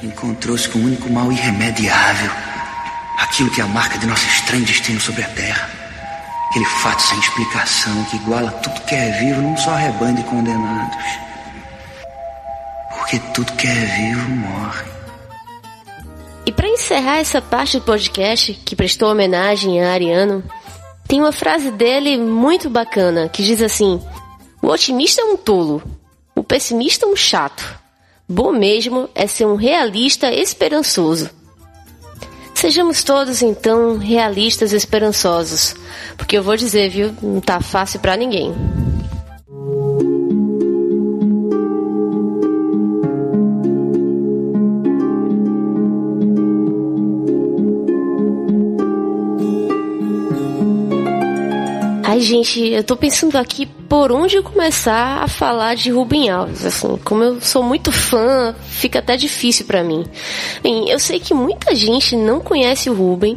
Encontrou-se 0.00 0.68
com 0.68 0.78
o 0.78 0.82
único 0.82 1.10
mal 1.10 1.32
irremediável. 1.32 2.30
Aquilo 3.18 3.50
que 3.50 3.60
é 3.60 3.64
a 3.64 3.66
marca 3.66 3.98
de 3.98 4.06
nosso 4.06 4.24
estranho 4.28 4.64
destino 4.64 5.00
sobre 5.00 5.24
a 5.24 5.28
Terra. 5.30 5.68
Aquele 6.48 6.64
fato 6.64 7.02
sem 7.02 7.18
explicação 7.18 8.04
que 8.04 8.16
iguala 8.16 8.48
tudo 8.52 8.80
que 8.82 8.94
é 8.94 9.10
vivo 9.18 9.42
num 9.42 9.56
só 9.56 9.74
rebanho 9.74 10.14
de 10.14 10.22
condenados. 10.22 10.96
Porque 12.96 13.18
tudo 13.34 13.52
que 13.54 13.66
é 13.66 13.74
vivo 13.74 14.30
morre. 14.30 14.84
E 16.46 16.52
para 16.52 16.68
encerrar 16.68 17.16
essa 17.16 17.42
parte 17.42 17.80
do 17.80 17.84
podcast 17.84 18.54
que 18.64 18.76
prestou 18.76 19.10
homenagem 19.10 19.82
a 19.82 19.92
Ariano, 19.92 20.44
tem 21.08 21.20
uma 21.20 21.32
frase 21.32 21.72
dele 21.72 22.16
muito 22.16 22.70
bacana 22.70 23.28
que 23.28 23.42
diz 23.42 23.60
assim: 23.60 24.00
O 24.62 24.68
otimista 24.68 25.22
é 25.22 25.24
um 25.24 25.36
tolo, 25.36 25.82
o 26.34 26.42
pessimista 26.42 27.06
é 27.06 27.08
um 27.08 27.16
chato. 27.16 27.78
Bom 28.28 28.52
mesmo 28.52 29.08
é 29.14 29.26
ser 29.26 29.46
um 29.46 29.54
realista 29.54 30.32
esperançoso. 30.32 31.30
Sejamos 32.54 33.02
todos 33.04 33.42
então 33.42 33.98
realistas 33.98 34.72
esperançosos, 34.72 35.74
porque 36.16 36.38
eu 36.38 36.42
vou 36.42 36.56
dizer, 36.56 36.88
viu, 36.88 37.14
não 37.22 37.40
tá 37.40 37.60
fácil 37.60 38.00
para 38.00 38.16
ninguém. 38.16 38.54
Ai, 52.14 52.20
gente, 52.20 52.60
eu 52.60 52.84
tô 52.84 52.96
pensando 52.96 53.34
aqui 53.34 53.66
por 53.66 54.12
onde 54.12 54.40
começar 54.40 55.20
a 55.20 55.26
falar 55.26 55.74
de 55.74 55.90
Rubem 55.90 56.30
Alves. 56.30 56.64
Assim, 56.64 56.96
como 57.04 57.24
eu 57.24 57.40
sou 57.40 57.60
muito 57.60 57.90
fã, 57.90 58.54
fica 58.68 59.00
até 59.00 59.16
difícil 59.16 59.66
para 59.66 59.82
mim. 59.82 60.04
Bem, 60.62 60.88
eu 60.88 61.00
sei 61.00 61.18
que 61.18 61.34
muita 61.34 61.74
gente 61.74 62.14
não 62.14 62.38
conhece 62.38 62.88
o 62.88 62.94
Rubem, 62.94 63.36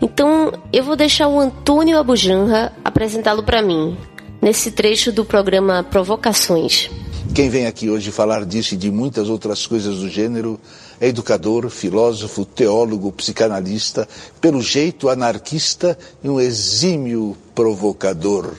então 0.00 0.50
eu 0.72 0.82
vou 0.82 0.96
deixar 0.96 1.28
o 1.28 1.38
Antônio 1.38 1.98
Abujanra 1.98 2.72
apresentá-lo 2.82 3.42
para 3.42 3.60
mim, 3.60 3.94
nesse 4.40 4.70
trecho 4.70 5.12
do 5.12 5.22
programa 5.22 5.84
Provocações. 5.84 6.88
Quem 7.34 7.50
vem 7.50 7.66
aqui 7.66 7.90
hoje 7.90 8.10
falar 8.10 8.46
disso 8.46 8.72
e 8.72 8.78
de 8.78 8.90
muitas 8.90 9.28
outras 9.28 9.66
coisas 9.66 9.98
do 9.98 10.08
gênero 10.08 10.58
é 11.04 11.08
educador, 11.08 11.68
filósofo, 11.68 12.46
teólogo, 12.46 13.12
psicanalista, 13.12 14.08
pelo 14.40 14.62
jeito 14.62 15.10
anarquista 15.10 15.98
e 16.22 16.28
um 16.30 16.40
exímio 16.40 17.36
provocador. 17.54 18.54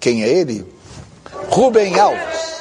Quem 0.00 0.22
é 0.22 0.28
ele? 0.28 0.64
Rubem 1.50 2.00
Alves. 2.00 2.52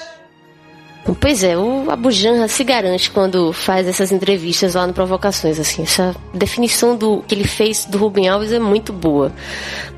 Pois 1.20 1.44
é, 1.44 1.58
o 1.58 1.90
Abujanra 1.90 2.48
se 2.50 2.64
garante 2.64 3.10
quando 3.10 3.54
faz 3.54 3.88
essas 3.88 4.12
entrevistas 4.12 4.76
lá 4.76 4.86
no 4.86 4.94
Provocações, 4.94 5.60
assim, 5.60 5.84
essa 5.84 6.16
definição 6.34 6.96
do 6.96 7.24
que 7.26 7.34
ele 7.34 7.48
fez 7.48 7.86
do 7.86 7.98
Rubem 7.98 8.28
Alves 8.28 8.52
é 8.52 8.60
muito 8.60 8.92
boa. 8.92 9.32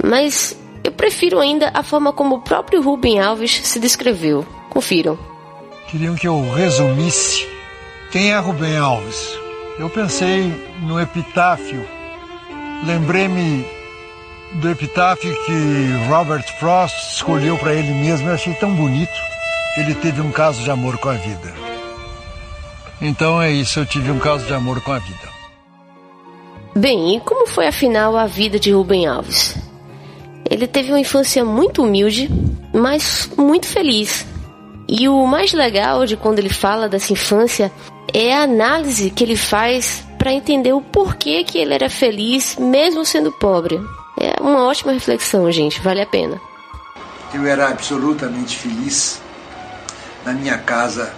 Mas 0.01 0.55
eu 0.83 0.91
prefiro 0.91 1.39
ainda 1.39 1.71
a 1.73 1.81
forma 1.81 2.13
como 2.13 2.35
o 2.35 2.41
próprio 2.41 2.83
Rubem 2.83 3.19
Alves 3.19 3.61
se 3.63 3.79
descreveu. 3.79 4.45
Confiram. 4.69 5.17
Queriam 5.89 6.15
que 6.15 6.27
eu 6.27 6.39
resumisse 6.51 7.52
quem 8.13 8.31
é 8.31 8.37
Rubem 8.37 8.77
Alves? 8.77 9.35
Eu 9.79 9.89
pensei 9.89 10.53
no 10.83 11.01
epitáfio. 11.01 11.83
Lembrei-me 12.85 13.65
do 14.61 14.69
epitáfio 14.69 15.35
que 15.47 16.07
Robert 16.07 16.45
Frost 16.59 16.95
escolheu 17.15 17.57
para 17.57 17.73
ele 17.73 17.91
mesmo. 17.91 18.29
Eu 18.29 18.35
achei 18.35 18.53
tão 18.53 18.71
bonito. 18.75 19.11
Ele 19.75 19.95
teve 19.95 20.21
um 20.21 20.31
caso 20.31 20.61
de 20.61 20.69
amor 20.69 20.99
com 20.99 21.09
a 21.09 21.13
vida. 21.13 21.51
Então 23.01 23.41
é 23.41 23.51
isso, 23.51 23.79
eu 23.79 23.85
tive 23.87 24.11
um 24.11 24.19
caso 24.19 24.45
de 24.45 24.53
amor 24.53 24.79
com 24.81 24.91
a 24.91 24.99
vida. 24.99 25.33
Bem, 26.75 27.17
e 27.17 27.19
como 27.19 27.47
foi 27.47 27.65
afinal 27.65 28.15
a 28.15 28.27
vida 28.27 28.59
de 28.59 28.71
Rubem 28.71 29.07
Alves? 29.07 29.57
Ele 30.47 30.67
teve 30.67 30.91
uma 30.91 30.99
infância 30.99 31.43
muito 31.43 31.81
humilde, 31.81 32.29
mas 32.71 33.27
muito 33.35 33.65
feliz. 33.65 34.23
E 34.87 35.09
o 35.09 35.25
mais 35.25 35.51
legal 35.51 36.05
de 36.05 36.15
quando 36.15 36.37
ele 36.37 36.49
fala 36.49 36.87
dessa 36.87 37.11
infância 37.11 37.71
é 38.13 38.35
a 38.35 38.43
análise 38.43 39.09
que 39.09 39.23
ele 39.23 39.35
faz 39.35 40.03
para 40.19 40.31
entender 40.31 40.71
o 40.71 40.81
porquê 40.81 41.43
que 41.43 41.57
ele 41.57 41.73
era 41.73 41.89
feliz 41.89 42.55
mesmo 42.57 43.03
sendo 43.03 43.31
pobre. 43.31 43.81
É 44.19 44.39
uma 44.39 44.63
ótima 44.67 44.91
reflexão, 44.91 45.51
gente, 45.51 45.81
vale 45.81 46.01
a 46.01 46.05
pena. 46.05 46.39
Eu 47.33 47.45
era 47.47 47.69
absolutamente 47.69 48.55
feliz 48.55 49.19
na 50.23 50.31
minha 50.31 50.57
casa 50.59 51.13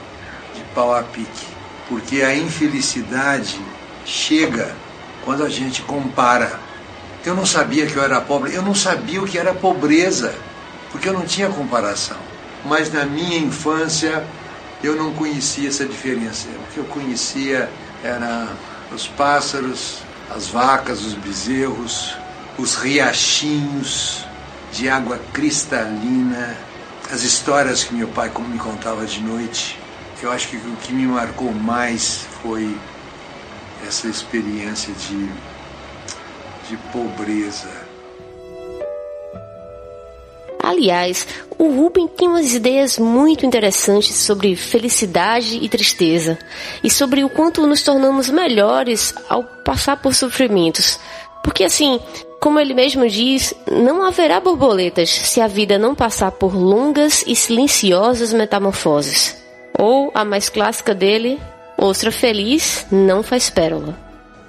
de 0.56 0.62
pau 0.74 0.96
a 0.96 1.04
pique, 1.04 1.46
porque 1.90 2.22
a 2.22 2.34
infelicidade 2.34 3.60
chega 4.06 4.74
quando 5.26 5.44
a 5.44 5.50
gente 5.50 5.82
compara. 5.82 6.60
Eu 7.26 7.36
não 7.36 7.46
sabia 7.46 7.86
que 7.86 7.96
eu 7.98 8.04
era 8.04 8.22
pobre, 8.22 8.56
eu 8.56 8.62
não 8.62 8.74
sabia 8.74 9.22
o 9.22 9.28
que 9.28 9.38
era 9.38 9.54
pobreza, 9.54 10.34
porque 10.92 11.10
eu 11.10 11.14
não 11.14 11.26
tinha 11.26 11.50
comparação. 11.50 12.18
Mas 12.64 12.92
na 12.94 13.06
minha 13.06 13.38
infância 13.38 14.24
eu 14.84 14.96
não 14.96 15.14
conhecia 15.14 15.70
essa 15.70 15.86
diferença. 15.86 16.48
O 16.48 16.74
que 16.74 16.78
eu 16.78 16.86
conhecia 16.86 17.70
era 18.04 18.50
os 18.92 19.08
pássaros, 19.08 20.00
as 20.30 20.48
vacas, 20.48 21.02
os 21.02 21.14
bezerros, 21.14 22.16
os 22.58 22.76
riachinhos 22.76 24.26
de 24.72 24.90
água 24.90 25.20
cristalina, 25.34 26.58
as 27.12 27.24
histórias 27.24 27.84
que 27.84 27.94
meu 27.94 28.08
pai 28.08 28.32
me 28.48 28.58
contava 28.58 29.06
de 29.06 29.22
noite. 29.22 29.80
Eu 30.22 30.32
acho 30.32 30.50
que 30.50 30.58
o 30.58 30.76
que 30.78 30.92
me 30.92 31.06
marcou 31.06 31.52
mais 31.52 32.26
foi 32.42 32.76
essa 33.88 34.08
experiência 34.08 34.94
de, 34.94 35.30
de 36.68 36.78
pobreza 36.92 37.85
Aliás, 40.66 41.28
o 41.60 41.70
Rubem 41.70 42.08
tem 42.08 42.28
umas 42.28 42.56
ideias 42.56 42.98
muito 42.98 43.46
interessantes 43.46 44.16
sobre 44.16 44.56
felicidade 44.56 45.60
e 45.62 45.70
tristeza, 45.70 46.40
e 46.84 46.90
sobre 46.90 47.24
o 47.24 47.30
quanto 47.30 47.68
nos 47.68 47.84
tornamos 47.84 48.32
melhores 48.32 49.14
ao 49.30 49.44
passar 49.44 50.02
por 50.02 50.16
sofrimentos. 50.16 51.00
Porque 51.44 51.64
assim, 51.64 52.00
como 52.42 52.60
ele 52.60 52.74
mesmo 52.74 53.08
diz, 53.08 53.54
não 53.72 54.02
haverá 54.02 54.40
borboletas 54.40 55.12
se 55.12 55.40
a 55.40 55.46
vida 55.46 55.78
não 55.78 55.94
passar 55.94 56.32
por 56.32 56.56
longas 56.56 57.24
e 57.28 57.36
silenciosas 57.36 58.34
metamorfoses. 58.34 59.38
Ou 59.78 60.10
a 60.16 60.26
mais 60.26 60.50
clássica 60.50 60.96
dele, 60.96 61.40
ostra 61.78 62.12
feliz 62.12 62.88
não 62.92 63.22
faz 63.22 63.52
pérola. 63.52 63.96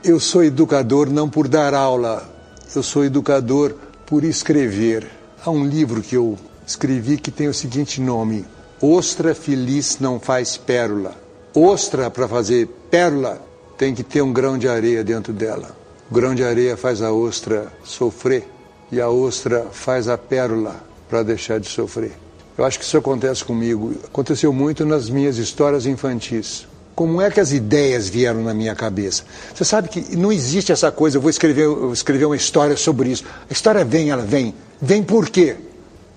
Eu 0.02 0.18
sou 0.18 0.42
educador 0.42 1.10
não 1.10 1.28
por 1.28 1.46
dar 1.46 1.74
aula, 1.74 2.26
eu 2.74 2.82
sou 2.82 3.04
educador 3.04 3.74
por 4.06 4.24
escrever. 4.24 5.15
Há 5.46 5.50
um 5.52 5.64
livro 5.64 6.02
que 6.02 6.16
eu 6.16 6.36
escrevi 6.66 7.16
que 7.16 7.30
tem 7.30 7.46
o 7.46 7.54
seguinte 7.54 8.00
nome: 8.00 8.44
Ostra 8.82 9.32
feliz 9.32 9.98
não 10.00 10.18
faz 10.18 10.56
pérola. 10.56 11.14
Ostra, 11.54 12.10
para 12.10 12.26
fazer 12.26 12.66
pérola, 12.90 13.40
tem 13.78 13.94
que 13.94 14.02
ter 14.02 14.22
um 14.22 14.32
grão 14.32 14.58
de 14.58 14.68
areia 14.68 15.04
dentro 15.04 15.32
dela. 15.32 15.70
O 16.10 16.14
grão 16.14 16.34
de 16.34 16.42
areia 16.42 16.76
faz 16.76 17.00
a 17.00 17.12
ostra 17.12 17.72
sofrer 17.84 18.48
e 18.90 19.00
a 19.00 19.08
ostra 19.08 19.68
faz 19.70 20.08
a 20.08 20.18
pérola 20.18 20.84
para 21.08 21.22
deixar 21.22 21.60
de 21.60 21.68
sofrer. 21.68 22.18
Eu 22.58 22.64
acho 22.64 22.80
que 22.80 22.84
isso 22.84 22.98
acontece 22.98 23.44
comigo. 23.44 23.94
Aconteceu 24.04 24.52
muito 24.52 24.84
nas 24.84 25.08
minhas 25.08 25.36
histórias 25.36 25.86
infantis. 25.86 26.66
Como 26.96 27.20
é 27.20 27.30
que 27.30 27.38
as 27.38 27.52
ideias 27.52 28.08
vieram 28.08 28.42
na 28.42 28.54
minha 28.54 28.74
cabeça? 28.74 29.22
Você 29.54 29.66
sabe 29.66 29.90
que 29.90 30.16
não 30.16 30.32
existe 30.32 30.72
essa 30.72 30.90
coisa, 30.90 31.18
eu 31.18 31.20
vou 31.20 31.28
escrever, 31.28 31.64
eu 31.64 31.78
vou 31.78 31.92
escrever 31.92 32.24
uma 32.24 32.36
história 32.36 32.74
sobre 32.74 33.10
isso. 33.10 33.22
A 33.50 33.52
história 33.52 33.84
vem, 33.84 34.08
ela 34.08 34.24
vem. 34.24 34.54
Vem 34.80 35.02
por 35.02 35.28
quê? 35.28 35.56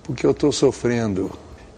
Porque 0.02 0.24
eu 0.24 0.30
estou 0.30 0.50
sofrendo. 0.50 1.30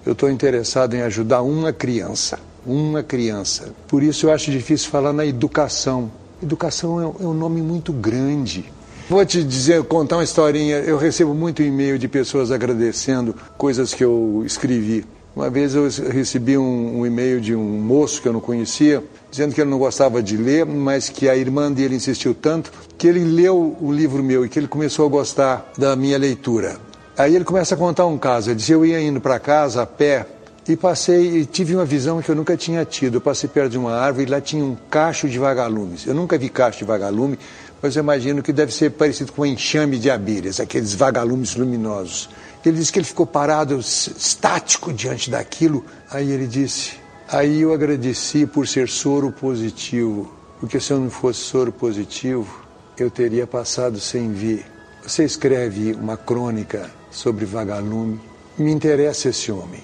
Eu 0.06 0.12
estou 0.12 0.30
interessado 0.30 0.94
em 0.94 1.02
ajudar 1.02 1.42
uma 1.42 1.72
criança. 1.72 2.38
Uma 2.64 3.02
criança. 3.02 3.74
Por 3.88 4.04
isso 4.04 4.26
eu 4.26 4.32
acho 4.32 4.52
difícil 4.52 4.88
falar 4.88 5.12
na 5.12 5.26
educação. 5.26 6.08
Educação 6.40 7.00
é, 7.00 7.24
é 7.24 7.26
um 7.26 7.34
nome 7.34 7.60
muito 7.60 7.92
grande. 7.92 8.72
Vou 9.10 9.26
te 9.26 9.42
dizer, 9.42 9.82
contar 9.82 10.18
uma 10.18 10.24
historinha. 10.24 10.76
Eu 10.76 10.96
recebo 10.96 11.34
muito 11.34 11.60
e-mail 11.60 11.98
de 11.98 12.06
pessoas 12.06 12.52
agradecendo 12.52 13.34
coisas 13.58 13.92
que 13.92 14.04
eu 14.04 14.44
escrevi. 14.46 15.04
Uma 15.34 15.48
vez 15.48 15.74
eu 15.74 15.88
recebi 16.10 16.58
um, 16.58 17.00
um, 17.00 17.06
e-mail 17.06 17.40
de 17.40 17.54
um 17.54 17.62
moço 17.62 18.20
que 18.20 18.28
eu 18.28 18.34
não 18.34 18.40
conhecia, 18.40 19.02
dizendo 19.30 19.54
que 19.54 19.60
ele 19.62 19.70
não 19.70 19.78
gostava 19.78 20.22
de 20.22 20.36
ler, 20.36 20.66
mas 20.66 21.08
que 21.08 21.26
a 21.26 21.34
irmã 21.34 21.72
dele 21.72 21.96
insistiu 21.96 22.34
tanto 22.34 22.70
que 22.98 23.06
ele 23.08 23.24
leu 23.24 23.74
o 23.80 23.90
livro 23.90 24.22
meu 24.22 24.44
e 24.44 24.48
que 24.48 24.58
ele 24.58 24.68
começou 24.68 25.06
a 25.06 25.08
gostar 25.08 25.72
da 25.78 25.96
minha 25.96 26.18
leitura. 26.18 26.76
Aí 27.16 27.34
ele 27.34 27.44
começa 27.44 27.74
a 27.74 27.78
contar 27.78 28.04
um 28.04 28.18
caso. 28.18 28.50
Ele 28.50 28.56
dizia: 28.56 28.74
Eu 28.74 28.84
ia 28.84 29.00
indo 29.00 29.22
para 29.22 29.38
casa 29.38 29.82
a 29.82 29.86
pé 29.86 30.26
e 30.68 30.76
passei 30.76 31.38
e 31.38 31.46
tive 31.46 31.74
uma 31.74 31.84
visão 31.84 32.20
que 32.20 32.30
eu 32.30 32.34
nunca 32.34 32.54
tinha 32.54 32.84
tido. 32.84 33.16
Eu 33.16 33.20
passei 33.20 33.48
perto 33.48 33.72
de 33.72 33.78
uma 33.78 33.94
árvore 33.94 34.26
e 34.26 34.30
lá 34.30 34.40
tinha 34.40 34.62
um 34.62 34.76
cacho 34.90 35.28
de 35.28 35.38
vagalumes. 35.38 36.06
Eu 36.06 36.14
nunca 36.14 36.36
vi 36.36 36.50
cacho 36.50 36.80
de 36.80 36.84
vagalume, 36.84 37.38
mas 37.80 37.96
eu 37.96 38.02
imagino 38.02 38.42
que 38.42 38.52
deve 38.52 38.72
ser 38.72 38.90
parecido 38.90 39.32
com 39.32 39.42
um 39.42 39.46
enxame 39.46 39.98
de 39.98 40.10
abelhas, 40.10 40.60
aqueles 40.60 40.94
vagalumes 40.94 41.56
luminosos. 41.56 42.28
Ele 42.64 42.78
disse 42.78 42.92
que 42.92 42.98
ele 42.98 43.06
ficou 43.06 43.26
parado, 43.26 43.78
estático 43.78 44.92
diante 44.92 45.30
daquilo. 45.30 45.84
Aí 46.10 46.30
ele 46.30 46.46
disse: 46.46 46.92
Aí 47.28 47.62
eu 47.62 47.72
agradeci 47.72 48.46
por 48.46 48.68
ser 48.68 48.88
soro 48.88 49.32
positivo, 49.32 50.32
porque 50.60 50.78
se 50.78 50.92
eu 50.92 51.00
não 51.00 51.10
fosse 51.10 51.40
soro 51.40 51.72
positivo, 51.72 52.62
eu 52.96 53.10
teria 53.10 53.46
passado 53.46 53.98
sem 53.98 54.32
ver. 54.32 54.64
Você 55.02 55.24
escreve 55.24 55.94
uma 55.94 56.16
crônica 56.16 56.88
sobre 57.10 57.44
vagalume. 57.44 58.20
Me 58.56 58.70
interessa 58.70 59.30
esse 59.30 59.50
homem. 59.50 59.82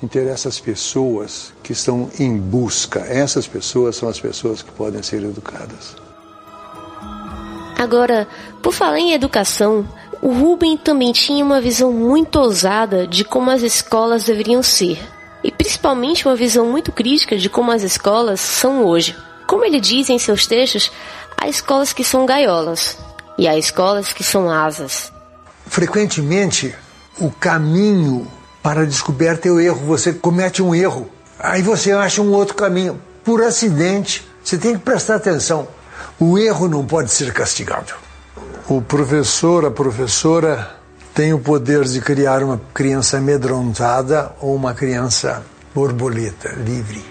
Me 0.00 0.06
interessa 0.06 0.48
as 0.48 0.60
pessoas 0.60 1.54
que 1.62 1.72
estão 1.72 2.10
em 2.18 2.36
busca. 2.36 3.00
Essas 3.00 3.46
pessoas 3.46 3.96
são 3.96 4.08
as 4.08 4.20
pessoas 4.20 4.60
que 4.60 4.70
podem 4.72 5.02
ser 5.02 5.22
educadas. 5.22 5.96
Agora, 7.78 8.26
por 8.60 8.72
falar 8.72 8.98
em 8.98 9.12
educação, 9.12 9.86
o 10.20 10.32
Rubem 10.32 10.76
também 10.76 11.12
tinha 11.12 11.44
uma 11.44 11.60
visão 11.60 11.92
muito 11.92 12.40
ousada 12.40 13.06
de 13.06 13.24
como 13.24 13.50
as 13.50 13.62
escolas 13.62 14.24
deveriam 14.24 14.62
ser, 14.62 14.98
e 15.44 15.52
principalmente 15.52 16.26
uma 16.26 16.34
visão 16.34 16.66
muito 16.66 16.90
crítica 16.90 17.36
de 17.36 17.48
como 17.48 17.70
as 17.70 17.82
escolas 17.82 18.40
são 18.40 18.84
hoje. 18.84 19.16
Como 19.46 19.64
ele 19.64 19.80
diz 19.80 20.10
em 20.10 20.18
seus 20.18 20.46
textos, 20.46 20.90
há 21.36 21.48
escolas 21.48 21.92
que 21.92 22.02
são 22.02 22.26
gaiolas 22.26 22.98
e 23.38 23.46
há 23.46 23.56
escolas 23.56 24.12
que 24.12 24.24
são 24.24 24.50
asas. 24.50 25.12
Frequentemente, 25.66 26.74
o 27.18 27.30
caminho 27.30 28.26
para 28.62 28.82
a 28.82 28.86
descoberta 28.86 29.48
é 29.48 29.50
o 29.50 29.60
erro. 29.60 29.86
Você 29.86 30.12
comete 30.12 30.62
um 30.62 30.74
erro, 30.74 31.08
aí 31.38 31.62
você 31.62 31.92
acha 31.92 32.20
um 32.20 32.32
outro 32.32 32.56
caminho, 32.56 33.00
por 33.24 33.42
acidente. 33.42 34.26
Você 34.42 34.58
tem 34.58 34.72
que 34.74 34.80
prestar 34.80 35.16
atenção. 35.16 35.68
O 36.18 36.38
erro 36.38 36.68
não 36.68 36.84
pode 36.84 37.10
ser 37.10 37.32
castigável 37.32 38.07
o 38.68 38.82
professor, 38.82 39.64
a 39.64 39.70
professora 39.70 40.76
tem 41.14 41.32
o 41.32 41.38
poder 41.38 41.84
de 41.84 42.00
criar 42.00 42.42
uma 42.42 42.60
criança 42.74 43.16
amedrontada 43.16 44.30
ou 44.40 44.54
uma 44.54 44.74
criança 44.74 45.42
borboleta, 45.74 46.50
livre. 46.50 47.02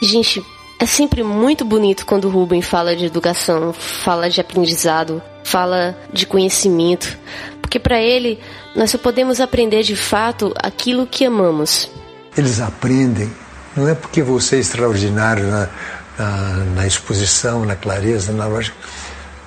Gente, 0.00 0.44
é 0.78 0.86
sempre 0.86 1.24
muito 1.24 1.64
bonito 1.64 2.06
quando 2.06 2.26
o 2.26 2.30
Ruben 2.30 2.62
fala 2.62 2.94
de 2.94 3.04
educação, 3.04 3.72
fala 3.72 4.30
de 4.30 4.40
aprendizado, 4.40 5.20
fala 5.42 5.96
de 6.12 6.24
conhecimento, 6.24 7.18
porque 7.60 7.80
para 7.80 8.00
ele 8.00 8.38
nós 8.76 8.90
só 8.90 8.98
podemos 8.98 9.40
aprender 9.40 9.82
de 9.82 9.96
fato 9.96 10.54
aquilo 10.56 11.06
que 11.06 11.24
amamos. 11.24 11.90
Eles 12.36 12.60
aprendem, 12.60 13.30
não 13.76 13.88
é 13.88 13.94
porque 13.94 14.22
você 14.22 14.56
é 14.56 14.58
extraordinário 14.60 15.46
na, 15.46 15.68
na, 16.16 16.40
na 16.76 16.86
exposição, 16.86 17.64
na 17.64 17.74
clareza, 17.76 18.32
na 18.32 18.46
lógica, 18.46 18.76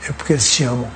é 0.08 0.14
porque 0.14 0.34
eles 0.34 0.52
te 0.52 0.64
amam. 0.64 0.90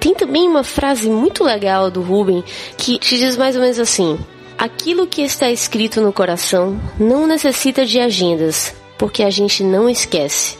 Tem 0.00 0.14
também 0.14 0.48
uma 0.48 0.64
frase 0.64 1.08
muito 1.08 1.44
legal 1.44 1.90
do 1.90 2.02
Ruben 2.02 2.42
que 2.76 2.98
te 2.98 3.16
diz 3.16 3.36
mais 3.36 3.54
ou 3.54 3.62
menos 3.62 3.78
assim: 3.78 4.18
Aquilo 4.58 5.06
que 5.06 5.22
está 5.22 5.50
escrito 5.50 6.00
no 6.00 6.12
coração 6.12 6.80
não 6.98 7.26
necessita 7.26 7.84
de 7.84 7.98
agendas, 8.00 8.74
porque 8.98 9.22
a 9.22 9.30
gente 9.30 9.62
não 9.62 9.88
esquece. 9.88 10.56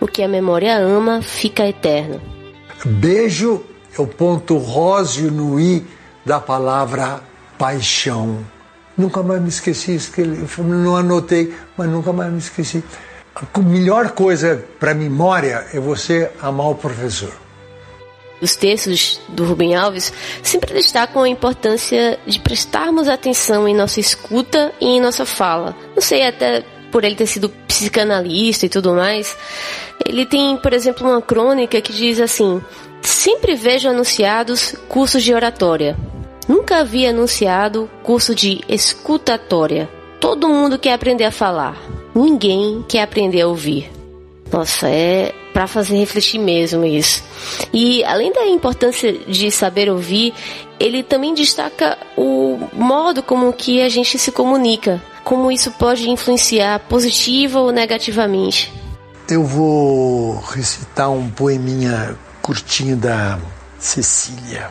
O 0.00 0.06
que 0.06 0.22
a 0.22 0.28
memória 0.28 0.76
ama 0.78 1.22
fica 1.22 1.66
eterno. 1.66 2.20
Beijo 2.84 3.62
é 3.96 4.00
o 4.00 4.06
ponto 4.06 4.56
róseo 4.56 5.30
no 5.30 5.60
i 5.60 5.84
da 6.24 6.40
palavra 6.40 7.20
paixão. 7.58 8.38
Nunca 8.96 9.22
mais 9.22 9.40
me 9.40 9.48
esqueci, 9.48 9.98
não 10.58 10.96
anotei, 10.96 11.54
mas 11.76 11.88
nunca 11.88 12.12
mais 12.12 12.32
me 12.32 12.38
esqueci. 12.38 12.82
A 13.34 13.58
melhor 13.60 14.10
coisa 14.10 14.64
para 14.78 14.94
memória 14.94 15.66
é 15.72 15.80
você 15.80 16.30
amar 16.40 16.70
o 16.70 16.74
professor. 16.74 17.32
Os 18.42 18.56
textos 18.56 19.20
do 19.28 19.44
Rubem 19.44 19.74
Alves 19.74 20.12
sempre 20.42 20.74
destacam 20.74 21.22
a 21.22 21.28
importância 21.28 22.18
de 22.26 22.40
prestarmos 22.40 23.08
atenção 23.08 23.68
em 23.68 23.74
nossa 23.74 24.00
escuta 24.00 24.72
e 24.80 24.86
em 24.86 25.00
nossa 25.00 25.24
fala. 25.24 25.76
Não 25.94 26.02
sei 26.02 26.26
até 26.26 26.64
por 26.90 27.04
ele 27.04 27.14
ter 27.14 27.26
sido 27.26 27.48
psicanalista 27.68 28.66
e 28.66 28.68
tudo 28.68 28.94
mais. 28.94 29.36
Ele 30.04 30.26
tem, 30.26 30.56
por 30.56 30.72
exemplo, 30.72 31.08
uma 31.08 31.22
crônica 31.22 31.80
que 31.80 31.92
diz 31.92 32.20
assim: 32.20 32.60
Sempre 33.00 33.54
vejo 33.54 33.88
anunciados 33.88 34.74
cursos 34.88 35.22
de 35.22 35.32
oratória. 35.32 35.96
Nunca 36.48 36.78
havia 36.78 37.10
anunciado 37.10 37.88
curso 38.02 38.34
de 38.34 38.60
escutatória. 38.68 39.88
Todo 40.20 40.48
mundo 40.48 40.78
quer 40.78 40.92
aprender 40.92 41.24
a 41.24 41.30
falar. 41.30 42.01
Ninguém 42.14 42.84
quer 42.88 43.02
aprender 43.02 43.40
a 43.40 43.48
ouvir. 43.48 43.90
Nossa, 44.52 44.88
é 44.88 45.32
para 45.52 45.66
fazer 45.66 45.96
refletir 45.96 46.38
mesmo 46.38 46.84
isso. 46.84 47.22
E 47.72 48.04
além 48.04 48.32
da 48.32 48.46
importância 48.46 49.12
de 49.12 49.50
saber 49.50 49.90
ouvir, 49.90 50.34
ele 50.78 51.02
também 51.02 51.34
destaca 51.34 51.96
o 52.16 52.58
modo 52.72 53.22
como 53.22 53.52
que 53.52 53.82
a 53.82 53.88
gente 53.88 54.18
se 54.18 54.32
comunica, 54.32 55.02
como 55.24 55.50
isso 55.50 55.70
pode 55.72 56.08
influenciar 56.10 56.80
positiva 56.80 57.60
ou 57.60 57.72
negativamente. 57.72 58.72
Eu 59.28 59.44
vou 59.44 60.38
recitar 60.40 61.10
um 61.10 61.30
poeminha 61.30 62.16
curtinho 62.42 62.96
da 62.96 63.38
Cecília. 63.78 64.70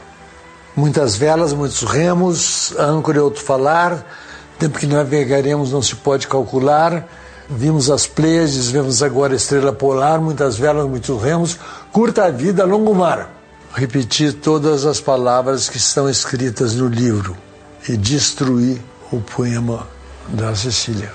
Muitas 0.75 1.15
velas, 1.15 1.53
muitos 1.53 1.81
remos, 1.83 2.74
âncora 2.77 3.17
e 3.17 3.21
outro 3.21 3.43
falar, 3.43 4.05
tempo 4.60 4.77
que 4.77 4.86
navegaremos 4.86 5.71
não 5.71 5.81
se 5.81 5.95
pode 5.95 6.27
calcular 6.27 7.07
Vimos 7.53 7.91
as 7.91 8.08
Pleiades, 8.08 8.70
vemos 8.70 9.03
agora 9.03 9.34
a 9.34 9.36
estrela 9.36 9.74
polar, 9.74 10.22
muitas 10.22 10.58
velas, 10.58 10.88
muitos 10.88 11.22
remos, 11.22 11.60
curta 11.91 12.25
a 12.25 12.31
vida, 12.31 12.63
longo 12.63 12.96
mar. 12.96 13.29
Repetir 13.74 14.36
todas 14.36 14.86
as 14.86 15.01
palavras 15.01 15.67
que 15.67 15.75
estão 15.75 16.10
escritas 16.10 16.75
no 16.75 16.88
livro 16.88 17.36
e 17.89 17.97
destruir 17.97 18.82
o 19.12 19.19
poema 19.19 19.86
da 20.30 20.56
Cecília. 20.56 21.12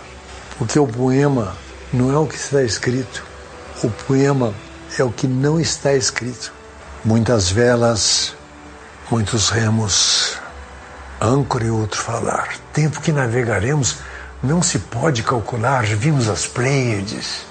Porque 0.58 0.78
o 0.78 0.86
poema 0.86 1.56
não 1.90 2.12
é 2.12 2.18
o 2.18 2.26
que 2.26 2.36
está 2.36 2.62
escrito, 2.62 3.24
o 3.82 3.88
poema 3.88 4.52
é 4.98 5.02
o 5.02 5.10
que 5.10 5.26
não 5.26 5.58
está 5.58 5.94
escrito. 5.94 6.52
Muitas 7.02 7.50
velas, 7.50 8.34
muitos 9.10 9.48
remos, 9.48 10.36
âncora 11.18 11.64
e 11.64 11.70
outro 11.70 11.98
falar. 11.98 12.58
Tempo 12.74 13.00
que 13.00 13.10
navegaremos 13.10 13.96
não 14.42 14.62
se 14.62 14.78
pode 14.78 15.22
calcular. 15.22 15.84
Vimos 15.84 16.28
as 16.28 16.46
Pleiades, 16.46 17.46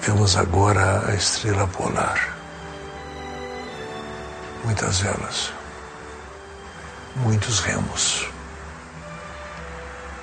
vemos 0.00 0.36
agora 0.36 1.08
a 1.08 1.14
estrela 1.14 1.66
polar. 1.68 2.36
Muitas 4.64 5.00
velas, 5.00 5.52
muitos 7.16 7.60
remos. 7.60 8.28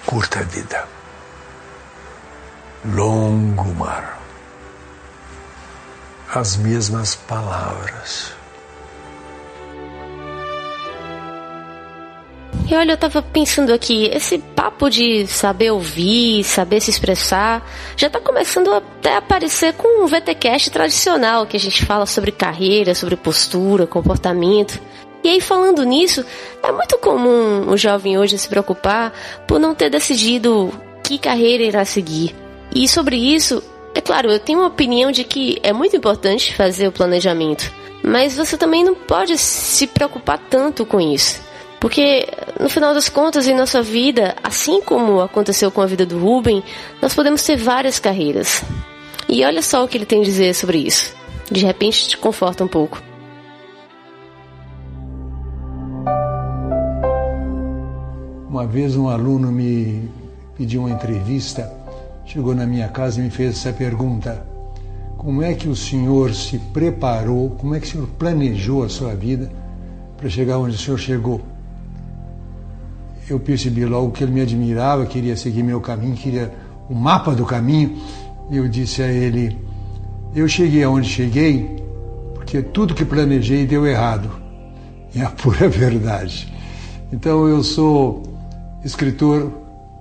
Curta 0.06 0.44
vida, 0.44 0.88
longo 2.86 3.74
mar. 3.74 4.20
As 6.34 6.58
mesmas 6.58 7.16
palavras 7.16 8.35
E 12.68 12.74
olha, 12.74 12.94
eu 12.94 12.98
tava 12.98 13.22
pensando 13.22 13.72
aqui, 13.72 14.10
esse 14.12 14.40
papo 14.40 14.90
de 14.90 15.28
saber 15.28 15.70
ouvir, 15.70 16.44
saber 16.44 16.82
se 16.82 16.90
expressar, 16.90 17.64
já 17.96 18.10
tá 18.10 18.20
começando 18.20 18.74
até 18.74 19.14
a 19.14 19.18
aparecer 19.20 19.74
com 19.74 20.04
o 20.04 20.08
VTcast 20.08 20.72
tradicional, 20.72 21.46
que 21.46 21.56
a 21.56 21.60
gente 21.60 21.86
fala 21.86 22.08
sobre 22.08 22.32
carreira, 22.32 22.96
sobre 22.96 23.16
postura, 23.16 23.86
comportamento. 23.86 24.82
E 25.24 25.30
aí, 25.30 25.40
falando 25.40 25.84
nisso, 25.84 26.26
é 26.64 26.72
muito 26.72 26.98
comum 26.98 27.70
o 27.70 27.78
jovem 27.78 28.18
hoje 28.18 28.36
se 28.36 28.50
preocupar 28.50 29.14
por 29.48 29.60
não 29.60 29.76
ter 29.76 29.92
decidido 29.92 30.74
que 31.04 31.20
carreira 31.20 31.64
irá 31.64 31.86
seguir. 31.86 32.36
E 32.74 32.88
sobre 32.88 33.16
isso, 33.16 33.62
é 33.94 34.02
claro, 34.02 34.32
eu 34.32 34.40
tenho 34.40 34.60
uma 34.60 34.70
opinião 34.70 35.12
de 35.12 35.24
que 35.24 35.60
é 35.62 35.72
muito 35.72 35.96
importante 35.96 36.56
fazer 36.56 36.88
o 36.88 36.92
planejamento, 36.92 37.72
mas 38.04 38.36
você 38.36 38.58
também 38.58 38.84
não 38.84 38.96
pode 38.96 39.38
se 39.38 39.86
preocupar 39.86 40.40
tanto 40.50 40.84
com 40.84 41.00
isso. 41.00 41.45
Porque, 41.86 42.28
no 42.60 42.68
final 42.68 42.96
das 42.96 43.10
contas, 43.10 43.48
em 43.48 43.54
nossa 43.54 43.80
vida, 43.80 44.36
assim 44.44 44.82
como 44.82 45.22
aconteceu 45.22 45.70
com 45.70 45.82
a 45.82 45.86
vida 45.86 46.04
do 46.04 46.18
Ruben, 46.18 46.64
nós 47.00 47.14
podemos 47.14 47.44
ter 47.44 47.58
várias 47.58 48.00
carreiras. 48.00 48.64
E 49.30 49.46
olha 49.46 49.62
só 49.62 49.84
o 49.84 49.88
que 49.88 49.96
ele 49.96 50.06
tem 50.08 50.22
a 50.22 50.24
dizer 50.24 50.56
sobre 50.56 50.80
isso. 50.80 51.16
De 51.52 51.64
repente 51.64 52.10
te 52.10 52.18
conforta 52.18 52.64
um 52.64 52.68
pouco. 52.68 53.00
Uma 58.50 58.66
vez 58.66 58.96
um 58.96 59.08
aluno 59.08 59.52
me 59.52 60.10
pediu 60.58 60.82
uma 60.82 60.90
entrevista, 60.90 61.72
chegou 62.26 62.56
na 62.56 62.66
minha 62.66 62.88
casa 62.88 63.20
e 63.20 63.24
me 63.24 63.30
fez 63.30 63.52
essa 63.52 63.72
pergunta: 63.72 64.44
Como 65.20 65.44
é 65.44 65.54
que 65.54 65.68
o 65.68 65.76
senhor 65.76 66.34
se 66.34 66.58
preparou, 66.58 67.52
como 67.52 67.76
é 67.76 67.80
que 67.80 67.86
o 67.86 67.90
senhor 67.92 68.08
planejou 68.18 68.84
a 68.84 68.90
sua 68.90 69.14
vida 69.14 69.52
para 70.18 70.28
chegar 70.28 70.58
onde 70.58 70.76
o 70.76 70.80
senhor 70.80 70.98
chegou? 70.98 71.55
Eu 73.30 73.40
percebi 73.40 73.86
logo 73.86 74.12
que 74.12 74.24
ele 74.24 74.32
me 74.32 74.42
admirava, 74.42 75.06
queria 75.06 75.36
seguir 75.36 75.64
meu 75.64 75.82
caminho, 75.82 76.16
queria 76.16 76.54
o 76.90 76.94
mapa 76.94 77.34
do 77.34 77.46
caminho. 77.46 77.98
E 78.50 78.58
eu 78.58 78.68
disse 78.68 79.02
a 79.02 79.08
ele: 79.08 79.58
Eu 80.36 80.48
cheguei 80.48 80.84
aonde 80.84 81.10
cheguei 81.10 81.84
porque 82.34 82.62
tudo 82.62 82.94
que 82.94 83.04
planejei 83.04 83.66
deu 83.66 83.88
errado. 83.88 84.30
É 85.16 85.22
a 85.22 85.30
pura 85.32 85.68
verdade. 85.68 86.54
Então 87.12 87.48
eu 87.48 87.64
sou 87.64 88.22
escritor 88.84 89.52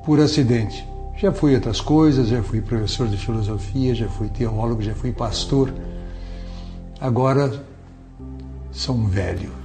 por 0.05 0.21
acidente. 0.21 0.87
Já 1.17 1.33
fui 1.33 1.55
outras 1.55 1.81
coisas, 1.81 2.29
já 2.29 2.43
fui 2.43 2.61
professor 2.61 3.09
de 3.09 3.17
filosofia, 3.17 3.95
já 3.95 4.09
fui 4.09 4.29
teólogo, 4.29 4.83
já 4.83 4.95
fui 4.95 5.13
pastor. 5.13 5.73
Agora 7.01 7.65
sou 8.71 8.95
um 8.95 9.07
velho. 9.07 9.64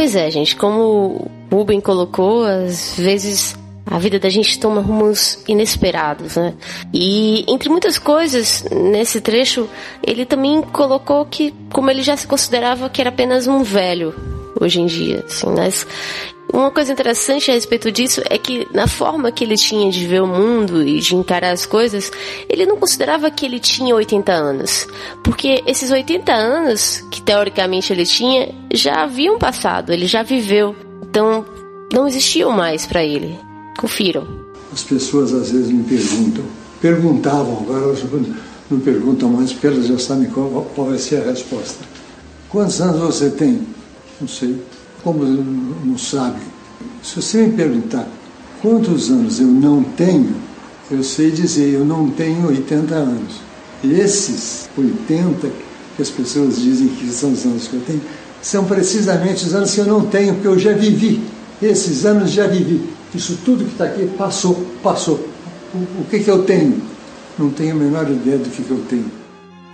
Pois 0.00 0.16
é, 0.16 0.30
gente, 0.30 0.56
como 0.56 1.28
o 1.52 1.54
Ruben 1.54 1.78
colocou, 1.78 2.42
às 2.42 2.96
vezes 2.96 3.54
a 3.84 3.98
vida 3.98 4.18
da 4.18 4.30
gente 4.30 4.58
toma 4.58 4.80
rumos 4.80 5.44
inesperados, 5.46 6.36
né? 6.36 6.54
E 6.90 7.44
entre 7.46 7.68
muitas 7.68 7.98
coisas, 7.98 8.64
nesse 8.70 9.20
trecho, 9.20 9.68
ele 10.02 10.24
também 10.24 10.62
colocou 10.62 11.26
que, 11.26 11.54
como 11.70 11.90
ele 11.90 12.02
já 12.02 12.16
se 12.16 12.26
considerava 12.26 12.88
que 12.88 12.98
era 12.98 13.10
apenas 13.10 13.46
um 13.46 13.62
velho 13.62 14.14
hoje 14.58 14.80
em 14.80 14.86
dia, 14.86 15.22
assim, 15.26 15.50
mas 15.54 15.86
uma 16.52 16.70
coisa 16.70 16.92
interessante 16.92 17.50
a 17.50 17.54
respeito 17.54 17.90
disso 17.92 18.22
é 18.28 18.36
que, 18.36 18.66
na 18.72 18.86
forma 18.86 19.30
que 19.30 19.44
ele 19.44 19.56
tinha 19.56 19.90
de 19.90 20.06
ver 20.06 20.22
o 20.22 20.26
mundo 20.26 20.82
e 20.82 21.00
de 21.00 21.14
encarar 21.14 21.52
as 21.52 21.64
coisas, 21.64 22.10
ele 22.48 22.66
não 22.66 22.76
considerava 22.76 23.30
que 23.30 23.46
ele 23.46 23.60
tinha 23.60 23.94
80 23.94 24.32
anos. 24.32 24.86
Porque 25.22 25.62
esses 25.66 25.90
80 25.90 26.32
anos, 26.32 27.04
que 27.10 27.22
teoricamente 27.22 27.92
ele 27.92 28.04
tinha, 28.04 28.54
já 28.72 29.02
haviam 29.02 29.38
passado, 29.38 29.92
ele 29.92 30.06
já 30.06 30.22
viveu. 30.22 30.74
Então, 31.02 31.44
não 31.92 32.06
existiam 32.06 32.50
mais 32.50 32.86
para 32.86 33.04
ele. 33.04 33.38
Confiram. 33.78 34.26
As 34.72 34.82
pessoas 34.82 35.32
às 35.32 35.50
vezes 35.50 35.70
me 35.70 35.82
perguntam, 35.84 36.44
perguntavam, 36.80 37.66
agora 37.68 37.96
não 38.70 38.78
perguntam 38.80 39.28
mais, 39.28 39.52
porque 39.52 39.66
elas 39.66 39.86
já 39.86 39.98
sabem 39.98 40.30
qual, 40.30 40.70
vai 40.76 40.98
ser 40.98 41.22
a 41.22 41.24
resposta. 41.24 41.84
Quantos 42.48 42.80
anos 42.80 43.00
você 43.00 43.30
tem? 43.30 43.66
Não 44.20 44.28
sei. 44.28 44.60
Como 45.02 45.24
não 45.24 45.98
sabe? 45.98 46.40
Se 47.02 47.20
você 47.20 47.46
me 47.46 47.52
perguntar 47.52 48.06
quantos 48.60 49.10
anos 49.10 49.40
eu 49.40 49.46
não 49.46 49.82
tenho, 49.82 50.34
eu 50.90 51.02
sei 51.02 51.30
dizer, 51.30 51.74
eu 51.74 51.84
não 51.84 52.10
tenho 52.10 52.48
80 52.48 52.94
anos. 52.94 53.34
E 53.82 53.92
esses 53.92 54.68
80 54.76 55.50
que 55.96 56.02
as 56.02 56.10
pessoas 56.10 56.60
dizem 56.60 56.88
que 56.88 57.08
são 57.08 57.32
os 57.32 57.44
anos 57.44 57.68
que 57.68 57.74
eu 57.74 57.82
tenho, 57.86 58.00
são 58.42 58.64
precisamente 58.64 59.44
os 59.44 59.54
anos 59.54 59.74
que 59.74 59.80
eu 59.80 59.86
não 59.86 60.06
tenho, 60.06 60.34
porque 60.34 60.48
eu 60.48 60.58
já 60.58 60.72
vivi. 60.72 61.20
Esses 61.62 62.06
anos 62.06 62.30
já 62.30 62.46
vivi. 62.46 62.82
Isso 63.14 63.38
tudo 63.44 63.64
que 63.64 63.72
está 63.72 63.84
aqui 63.84 64.06
passou, 64.16 64.54
passou. 64.82 65.16
O, 65.74 65.78
o 66.00 66.06
que, 66.10 66.20
que 66.20 66.30
eu 66.30 66.42
tenho? 66.44 66.80
Não 67.38 67.50
tenho 67.50 67.72
a 67.72 67.78
menor 67.78 68.10
ideia 68.10 68.38
do 68.38 68.48
que, 68.48 68.62
que 68.62 68.70
eu 68.70 68.82
tenho. 68.88 69.10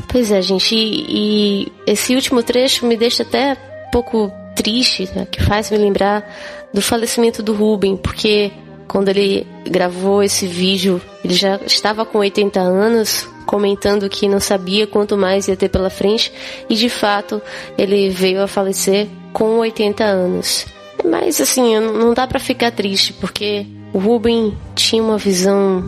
Pois 0.08 0.30
é, 0.30 0.40
gente, 0.42 0.74
e, 0.74 1.06
e 1.08 1.72
esse 1.86 2.14
último 2.14 2.42
trecho 2.42 2.86
me 2.86 2.96
deixa 2.96 3.22
até 3.22 3.52
um 3.86 3.90
pouco 3.90 4.32
triste, 4.56 5.08
né, 5.14 5.26
que 5.30 5.42
faz 5.42 5.70
me 5.70 5.76
lembrar 5.76 6.28
do 6.72 6.80
falecimento 6.80 7.42
do 7.42 7.52
Ruben, 7.54 7.96
porque 7.96 8.50
quando 8.88 9.08
ele 9.08 9.46
gravou 9.68 10.22
esse 10.22 10.46
vídeo, 10.46 11.00
ele 11.22 11.34
já 11.34 11.60
estava 11.66 12.04
com 12.04 12.18
80 12.18 12.58
anos, 12.58 13.28
comentando 13.44 14.08
que 14.08 14.28
não 14.28 14.40
sabia 14.40 14.86
quanto 14.86 15.16
mais 15.16 15.46
ia 15.46 15.56
ter 15.56 15.68
pela 15.68 15.90
frente, 15.90 16.32
e 16.68 16.74
de 16.74 16.88
fato 16.88 17.40
ele 17.76 18.08
veio 18.08 18.42
a 18.42 18.48
falecer 18.48 19.06
com 19.32 19.58
80 19.58 20.02
anos. 20.02 20.66
Mas 21.04 21.40
assim, 21.40 21.78
não 21.78 22.14
dá 22.14 22.26
para 22.26 22.40
ficar 22.40 22.72
triste, 22.72 23.12
porque 23.12 23.66
o 23.92 23.98
Ruben 23.98 24.56
tinha 24.74 25.02
uma 25.02 25.18
visão 25.18 25.84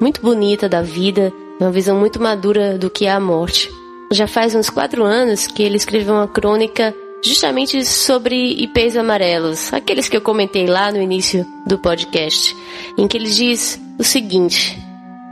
muito 0.00 0.20
bonita 0.20 0.68
da 0.68 0.82
vida, 0.82 1.32
uma 1.60 1.70
visão 1.70 1.98
muito 1.98 2.20
madura 2.20 2.78
do 2.78 2.90
que 2.90 3.06
é 3.06 3.12
a 3.12 3.20
morte. 3.20 3.70
Já 4.10 4.26
faz 4.26 4.54
uns 4.54 4.70
quatro 4.70 5.04
anos 5.04 5.46
que 5.46 5.62
ele 5.62 5.76
escreveu 5.76 6.14
uma 6.14 6.28
crônica 6.28 6.94
justamente 7.26 7.84
sobre 7.84 8.36
ipês 8.62 8.96
amarelos, 8.96 9.72
aqueles 9.72 10.08
que 10.08 10.16
eu 10.16 10.20
comentei 10.20 10.66
lá 10.66 10.90
no 10.90 11.00
início 11.00 11.46
do 11.66 11.78
podcast, 11.78 12.56
em 12.96 13.06
que 13.08 13.16
ele 13.16 13.28
diz 13.28 13.80
o 13.98 14.04
seguinte: 14.04 14.78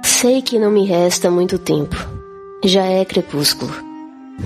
Sei 0.03 0.43
que 0.43 0.59
não 0.59 0.71
me 0.71 0.85
resta 0.87 1.31
muito 1.31 1.59
tempo. 1.59 1.97
Já 2.65 2.85
é 2.85 3.05
crepúsculo. 3.05 3.73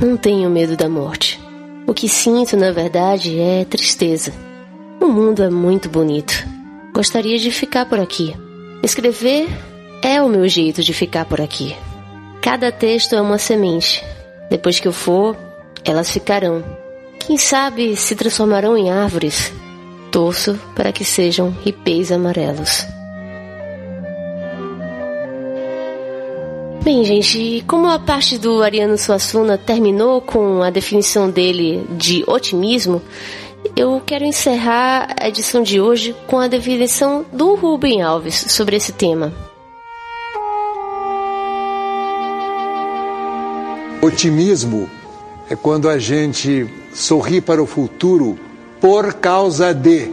Não 0.01 0.17
tenho 0.17 0.51
medo 0.51 0.77
da 0.77 0.89
morte. 0.89 1.41
O 1.87 1.95
que 1.95 2.09
sinto, 2.09 2.57
na 2.57 2.71
verdade, 2.71 3.39
é 3.39 3.65
tristeza. 3.65 4.33
O 5.01 5.07
mundo 5.07 5.43
é 5.43 5.49
muito 5.49 5.89
bonito. 5.89 6.35
Gostaria 6.93 7.39
de 7.39 7.51
ficar 7.51 7.87
por 7.87 7.99
aqui. 8.01 8.35
Escrever 8.83 9.49
é 10.03 10.21
o 10.21 10.29
meu 10.29 10.47
jeito 10.49 10.83
de 10.83 10.93
ficar 10.93 11.25
por 11.25 11.41
aqui. 11.41 11.75
Cada 12.43 12.71
texto 12.71 13.15
é 13.15 13.21
uma 13.21 13.39
semente. 13.39 14.05
Depois 14.51 14.81
que 14.81 14.89
eu 14.89 14.93
for, 14.93 15.37
elas 15.85 16.11
ficarão 16.11 16.65
quem 17.29 17.37
sabe 17.37 17.95
se 17.95 18.17
transformarão 18.17 18.75
em 18.75 18.91
árvores. 18.91 19.53
Torço 20.11 20.59
para 20.75 20.91
que 20.91 21.05
sejam 21.05 21.51
ripês 21.51 22.11
amarelos. 22.11 22.87
Bem, 26.83 27.05
gente, 27.05 27.62
como 27.67 27.87
a 27.87 27.99
parte 27.99 28.38
do 28.38 28.62
Ariano 28.62 28.97
Suassuna 28.97 29.59
terminou 29.59 30.23
com 30.23 30.62
a 30.62 30.71
definição 30.71 31.29
dele 31.29 31.87
de 31.99 32.25
otimismo, 32.27 33.03
eu 33.77 34.01
quero 34.07 34.25
encerrar 34.25 35.14
a 35.21 35.29
edição 35.29 35.62
de 35.62 35.79
hoje 35.83 36.17
com 36.27 36.38
a 36.38 36.49
definição 36.49 37.27
do 37.31 37.55
Rubem 37.57 38.01
Alves 38.01 38.47
sobre 38.49 38.77
esse 38.77 38.93
tema. 38.93 39.35
Otimismo 44.01 44.88
é 45.51 45.55
quando 45.55 45.91
a 45.91 45.99
gente 45.99 46.67
sorri 46.92 47.40
para 47.40 47.62
o 47.62 47.66
futuro 47.66 48.38
por 48.81 49.14
causa 49.14 49.74
de. 49.74 50.11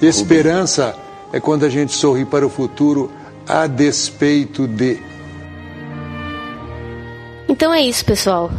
Esperança 0.00 0.96
é 1.32 1.38
quando 1.38 1.64
a 1.64 1.68
gente 1.68 1.92
sorri 1.92 2.24
para 2.24 2.46
o 2.46 2.50
futuro 2.50 3.10
a 3.48 3.66
despeito 3.66 4.66
de. 4.66 4.98
Então 7.48 7.72
é 7.72 7.82
isso, 7.82 8.04
pessoal. 8.04 8.50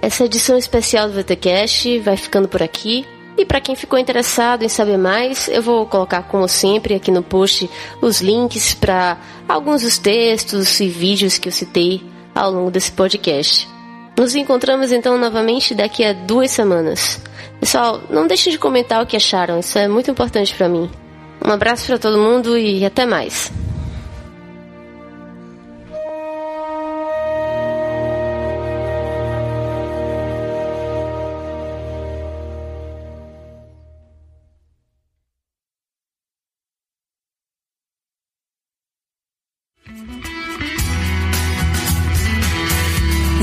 Essa 0.00 0.24
edição 0.24 0.56
especial 0.56 1.08
do 1.08 1.14
VTCast 1.14 1.98
vai 2.00 2.16
ficando 2.16 2.48
por 2.48 2.62
aqui. 2.62 3.06
E 3.36 3.46
para 3.46 3.60
quem 3.60 3.74
ficou 3.74 3.98
interessado 3.98 4.62
em 4.62 4.68
saber 4.68 4.98
mais, 4.98 5.48
eu 5.48 5.62
vou 5.62 5.86
colocar, 5.86 6.22
como 6.24 6.46
sempre, 6.46 6.94
aqui 6.94 7.10
no 7.10 7.22
post 7.22 7.68
os 8.00 8.20
links 8.20 8.74
para 8.74 9.16
alguns 9.48 9.82
dos 9.82 9.96
textos 9.96 10.78
e 10.80 10.88
vídeos 10.88 11.38
que 11.38 11.48
eu 11.48 11.52
citei 11.52 12.02
ao 12.34 12.52
longo 12.52 12.70
desse 12.70 12.92
podcast. 12.92 13.71
Nos 14.16 14.34
encontramos 14.34 14.92
então 14.92 15.16
novamente 15.16 15.74
daqui 15.74 16.04
a 16.04 16.12
duas 16.12 16.50
semanas. 16.50 17.20
Pessoal, 17.58 18.00
não 18.10 18.26
deixem 18.26 18.52
de 18.52 18.58
comentar 18.58 19.02
o 19.02 19.06
que 19.06 19.16
acharam, 19.16 19.60
isso 19.60 19.78
é 19.78 19.88
muito 19.88 20.10
importante 20.10 20.54
para 20.54 20.68
mim. 20.68 20.90
Um 21.44 21.50
abraço 21.50 21.86
para 21.86 21.98
todo 21.98 22.18
mundo 22.18 22.56
e 22.58 22.84
até 22.84 23.06
mais. 23.06 23.52